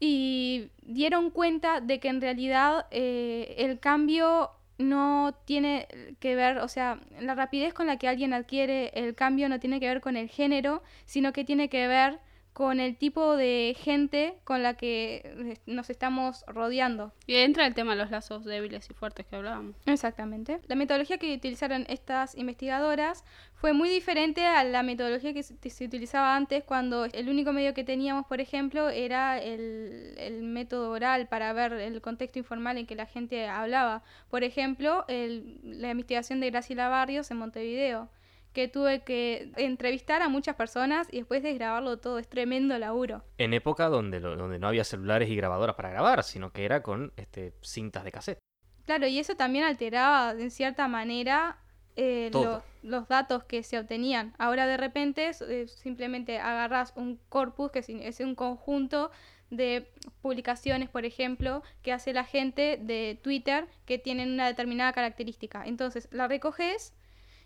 Y 0.00 0.70
dieron 0.82 1.30
cuenta 1.30 1.80
de 1.80 2.00
que 2.00 2.08
en 2.08 2.20
realidad 2.20 2.86
eh, 2.90 3.54
el 3.58 3.78
cambio 3.78 4.50
no 4.78 5.32
tiene 5.44 5.86
que 6.18 6.34
ver, 6.34 6.58
o 6.58 6.66
sea, 6.68 6.98
la 7.20 7.34
rapidez 7.34 7.72
con 7.72 7.86
la 7.86 7.98
que 7.98 8.08
alguien 8.08 8.34
adquiere 8.34 8.90
el 8.94 9.14
cambio 9.14 9.48
no 9.48 9.60
tiene 9.60 9.78
que 9.78 9.86
ver 9.86 10.00
con 10.00 10.16
el 10.16 10.28
género, 10.28 10.82
sino 11.04 11.32
que 11.32 11.44
tiene 11.44 11.68
que 11.68 11.86
ver 11.86 12.18
con 12.52 12.80
el 12.80 12.96
tipo 12.96 13.34
de 13.36 13.74
gente 13.78 14.34
con 14.44 14.62
la 14.62 14.74
que 14.74 15.56
nos 15.66 15.88
estamos 15.88 16.44
rodeando. 16.46 17.12
Y 17.26 17.36
entra 17.36 17.66
el 17.66 17.74
tema 17.74 17.92
de 17.92 18.02
los 18.02 18.10
lazos 18.10 18.44
débiles 18.44 18.90
y 18.90 18.94
fuertes 18.94 19.24
que 19.26 19.36
hablábamos. 19.36 19.74
Exactamente. 19.86 20.60
La 20.66 20.74
metodología 20.74 21.16
que 21.16 21.34
utilizaron 21.34 21.86
estas 21.88 22.34
investigadoras 22.36 23.24
fue 23.54 23.72
muy 23.72 23.88
diferente 23.88 24.44
a 24.44 24.64
la 24.64 24.82
metodología 24.82 25.32
que 25.32 25.42
se, 25.42 25.56
que 25.56 25.70
se 25.70 25.86
utilizaba 25.86 26.36
antes 26.36 26.62
cuando 26.64 27.06
el 27.06 27.28
único 27.30 27.52
medio 27.54 27.72
que 27.72 27.84
teníamos, 27.84 28.26
por 28.26 28.40
ejemplo, 28.40 28.90
era 28.90 29.38
el, 29.42 30.14
el 30.18 30.42
método 30.42 30.90
oral 30.90 31.28
para 31.28 31.52
ver 31.54 31.72
el 31.72 32.02
contexto 32.02 32.38
informal 32.38 32.76
en 32.76 32.86
que 32.86 32.96
la 32.96 33.06
gente 33.06 33.46
hablaba. 33.48 34.02
Por 34.28 34.44
ejemplo, 34.44 35.04
el- 35.08 35.58
la 35.62 35.90
investigación 35.90 36.40
de 36.40 36.50
Graciela 36.50 36.88
Barrios 36.88 37.30
en 37.30 37.38
Montevideo 37.38 38.10
que 38.52 38.68
tuve 38.68 39.02
que 39.02 39.50
entrevistar 39.56 40.22
a 40.22 40.28
muchas 40.28 40.56
personas 40.56 41.08
y 41.10 41.18
después 41.18 41.42
desgrabarlo 41.42 41.98
todo. 41.98 42.18
Es 42.18 42.28
tremendo 42.28 42.78
laburo. 42.78 43.24
En 43.38 43.54
época 43.54 43.88
donde, 43.88 44.20
lo- 44.20 44.36
donde 44.36 44.58
no 44.58 44.68
había 44.68 44.84
celulares 44.84 45.28
y 45.30 45.36
grabadoras 45.36 45.74
para 45.76 45.90
grabar, 45.90 46.22
sino 46.24 46.52
que 46.52 46.64
era 46.64 46.82
con 46.82 47.12
este, 47.16 47.54
cintas 47.62 48.04
de 48.04 48.12
cassette. 48.12 48.38
Claro, 48.84 49.06
y 49.06 49.18
eso 49.18 49.36
también 49.36 49.64
alteraba 49.64 50.32
en 50.32 50.50
cierta 50.50 50.88
manera 50.88 51.58
eh, 51.96 52.30
lo- 52.32 52.62
los 52.82 53.06
datos 53.08 53.44
que 53.44 53.62
se 53.62 53.78
obtenían. 53.78 54.34
Ahora 54.38 54.66
de 54.66 54.76
repente 54.76 55.30
eh, 55.48 55.66
simplemente 55.68 56.38
agarras 56.38 56.92
un 56.96 57.18
corpus 57.28 57.70
que 57.70 57.78
es 57.88 58.20
un 58.20 58.34
conjunto 58.34 59.10
de 59.50 59.86
publicaciones, 60.22 60.88
por 60.88 61.04
ejemplo, 61.04 61.62
que 61.82 61.92
hace 61.92 62.12
la 62.14 62.24
gente 62.24 62.78
de 62.80 63.18
Twitter 63.22 63.66
que 63.84 63.98
tienen 63.98 64.32
una 64.32 64.46
determinada 64.46 64.92
característica. 64.92 65.62
Entonces 65.66 66.08
la 66.10 66.26
recoges 66.28 66.94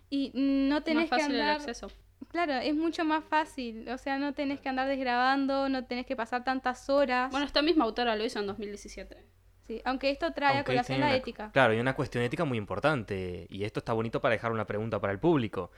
y 0.09 0.31
no 0.33 0.83
tenés 0.83 1.09
Más 1.09 1.17
que 1.17 1.23
fácil 1.23 1.35
el 1.35 1.41
andar... 1.41 1.55
acceso. 1.57 1.91
Claro, 2.29 2.53
es 2.53 2.75
mucho 2.75 3.05
más 3.05 3.23
fácil. 3.23 3.87
O 3.89 3.97
sea, 3.97 4.17
no 4.19 4.33
tenés 4.33 4.59
que 4.59 4.69
andar 4.69 4.87
desgrabando, 4.87 5.69
no 5.69 5.85
tenés 5.85 6.05
que 6.05 6.15
pasar 6.15 6.43
tantas 6.43 6.89
horas. 6.89 7.31
Bueno, 7.31 7.45
esta 7.45 7.61
misma 7.61 7.85
autora 7.85 8.15
lo 8.15 8.25
hizo 8.25 8.39
en 8.39 8.47
2017. 8.47 9.17
Sí, 9.61 9.81
aunque 9.85 10.09
esto 10.09 10.31
trae 10.33 10.57
a 10.57 10.63
colación 10.63 10.99
la 10.99 11.07
una- 11.07 11.15
ética. 11.15 11.51
Claro, 11.51 11.73
y 11.73 11.79
una 11.79 11.93
cuestión 11.95 12.23
ética 12.23 12.43
muy 12.45 12.57
importante. 12.57 13.47
Y 13.49 13.63
esto 13.63 13.79
está 13.79 13.93
bonito 13.93 14.21
para 14.21 14.33
dejar 14.33 14.51
una 14.51 14.65
pregunta 14.65 14.99
para 14.99 15.13
el 15.13 15.19
público. 15.19 15.71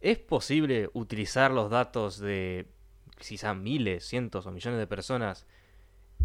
¿Es 0.00 0.18
posible 0.18 0.90
utilizar 0.94 1.50
los 1.50 1.70
datos 1.70 2.18
de 2.18 2.66
quizá 3.18 3.54
miles, 3.54 4.04
cientos 4.06 4.46
o 4.46 4.50
millones 4.50 4.78
de 4.78 4.86
personas 4.86 5.46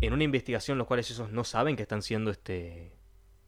en 0.02 0.14
una 0.14 0.24
investigación 0.24 0.78
los 0.78 0.88
cuales 0.88 1.10
ellos 1.12 1.30
no 1.32 1.44
saben 1.44 1.76
que 1.76 1.84
están 1.84 2.02
siendo 2.02 2.32
este 2.32 2.92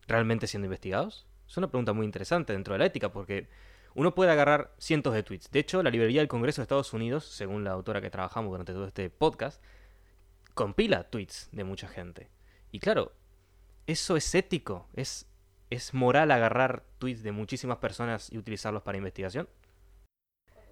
realmente 0.08 0.48
siendo 0.48 0.66
investigados? 0.66 1.26
Es 1.48 1.58
una 1.58 1.68
pregunta 1.68 1.92
muy 1.94 2.06
interesante 2.06 2.54
dentro 2.54 2.74
de 2.74 2.80
la 2.80 2.86
ética 2.86 3.12
porque 3.12 3.48
uno 3.94 4.16
puede 4.16 4.32
agarrar 4.32 4.74
cientos 4.78 5.14
de 5.14 5.24
tweets. 5.24 5.52
De 5.52 5.60
hecho, 5.60 5.84
la 5.84 5.90
librería 5.90 6.22
del 6.22 6.28
Congreso 6.28 6.62
de 6.62 6.64
Estados 6.64 6.94
Unidos, 6.94 7.26
según 7.26 7.64
la 7.64 7.72
autora 7.72 8.02
que 8.02 8.10
trabajamos 8.10 8.52
durante 8.52 8.74
todo 8.74 8.88
este 8.88 9.10
podcast, 9.10 9.62
compila 10.54 11.04
tweets 11.04 11.50
de 11.52 11.64
mucha 11.64 11.88
gente. 11.88 12.30
Y 12.72 12.80
claro, 12.80 13.12
¿eso 13.88 14.16
es 14.16 14.34
ético? 14.34 14.88
¿Es, 14.94 15.28
¿Es 15.70 15.94
moral 15.94 16.32
agarrar 16.32 16.84
tweets 17.00 17.24
de 17.24 17.32
muchísimas 17.32 17.78
personas 17.78 18.32
y 18.32 18.38
utilizarlos 18.38 18.84
para 18.84 18.98
investigación? 18.98 19.50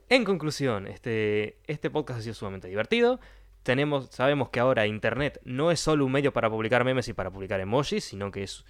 En 0.08 0.26
conclusión, 0.26 0.88
este, 0.88 1.60
este 1.68 1.90
podcast 1.92 2.20
ha 2.20 2.24
sido 2.24 2.34
sumamente 2.34 2.68
divertido. 2.68 3.20
Tenemos, 3.64 4.08
sabemos 4.08 4.50
que 4.50 4.60
ahora 4.60 4.88
Internet 4.88 5.40
no 5.44 5.70
es 5.70 5.80
solo 5.80 6.06
un 6.06 6.12
medio 6.12 6.34
para 6.34 6.50
publicar 6.50 6.84
memes 6.84 7.08
y 7.10 7.14
para 7.14 7.30
publicar 7.30 7.60
emojis, 7.60 8.06
sino 8.06 8.32
que 8.32 8.44
es 8.44 8.66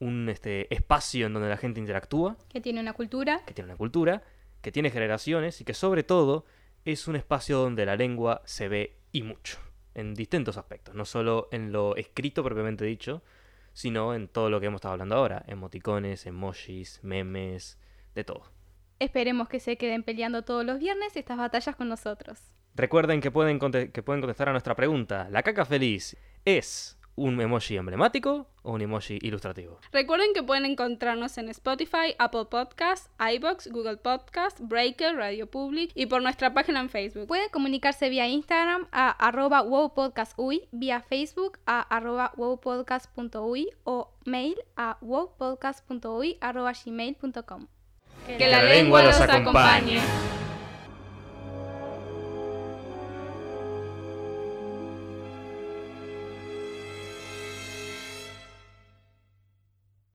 un 0.00 0.28
este, 0.28 0.72
espacio 0.74 1.26
en 1.26 1.34
donde 1.34 1.48
la 1.48 1.56
gente 1.56 1.78
interactúa, 1.78 2.36
Que 2.48 2.60
tiene 2.60 2.80
una 2.80 2.94
cultura. 2.94 3.42
que 3.46 3.54
tiene 3.54 3.70
una 3.70 3.76
cultura, 3.76 4.22
que 4.60 4.72
tiene 4.72 4.90
generaciones 4.90 5.60
y 5.60 5.64
que 5.64 5.74
sobre 5.74 6.02
todo 6.02 6.44
es 6.84 7.06
un 7.06 7.16
espacio 7.16 7.58
donde 7.58 7.86
la 7.86 7.96
lengua 7.96 8.42
se 8.44 8.68
ve 8.68 8.98
y 9.12 9.22
mucho, 9.22 9.58
en 9.94 10.14
distintos 10.14 10.56
aspectos, 10.56 10.94
no 10.94 11.04
solo 11.04 11.48
en 11.52 11.72
lo 11.72 11.96
escrito 11.96 12.42
propiamente 12.42 12.84
dicho, 12.84 13.22
sino 13.72 14.14
en 14.14 14.28
todo 14.28 14.50
lo 14.50 14.58
que 14.58 14.66
hemos 14.66 14.78
estado 14.78 14.92
hablando 14.92 15.16
ahora, 15.16 15.44
emoticones, 15.46 16.26
emojis, 16.26 17.00
memes, 17.02 17.78
de 18.14 18.24
todo. 18.24 18.50
Esperemos 18.98 19.48
que 19.48 19.60
se 19.60 19.76
queden 19.76 20.02
peleando 20.02 20.42
todos 20.42 20.64
los 20.64 20.78
viernes 20.78 21.16
estas 21.16 21.38
batallas 21.38 21.76
con 21.76 21.88
nosotros. 21.88 22.38
Recuerden 22.74 23.20
que 23.20 23.30
pueden, 23.30 23.58
que 23.58 24.02
pueden 24.02 24.20
contestar 24.20 24.48
a 24.48 24.52
nuestra 24.52 24.74
pregunta, 24.74 25.28
¿la 25.30 25.42
caca 25.42 25.64
feliz 25.64 26.16
es 26.44 26.98
un 27.20 27.40
emoji 27.40 27.76
emblemático 27.76 28.46
o 28.62 28.72
un 28.72 28.80
emoji 28.80 29.18
ilustrativo? 29.20 29.78
Recuerden 29.92 30.32
que 30.32 30.42
pueden 30.42 30.64
encontrarnos 30.64 31.36
en 31.38 31.48
Spotify, 31.50 32.14
Apple 32.18 32.46
Podcasts, 32.50 33.10
iBox, 33.34 33.68
Google 33.70 33.98
Podcasts, 33.98 34.60
Breaker, 34.66 35.16
Radio 35.16 35.46
Public 35.46 35.92
y 35.94 36.06
por 36.06 36.22
nuestra 36.22 36.54
página 36.54 36.80
en 36.80 36.88
Facebook. 36.88 37.26
Pueden 37.26 37.50
comunicarse 37.50 38.08
vía 38.08 38.26
Instagram 38.26 38.88
a 38.90 39.10
arroba 39.10 39.62
wowpodcastuy, 39.62 40.68
vía 40.72 41.02
Facebook 41.02 41.58
a 41.66 41.80
arroba 41.80 42.32
wowpodcast.uy 42.36 43.68
o 43.84 44.12
mail 44.24 44.56
a 44.76 44.96
wowpodcast.uy 45.00 46.38
arroba 46.40 46.72
gmail.com. 46.72 47.66
Que 48.26 48.48
la 48.48 48.62
lengua 48.62 49.02
los 49.02 49.20
acompañe. 49.20 50.00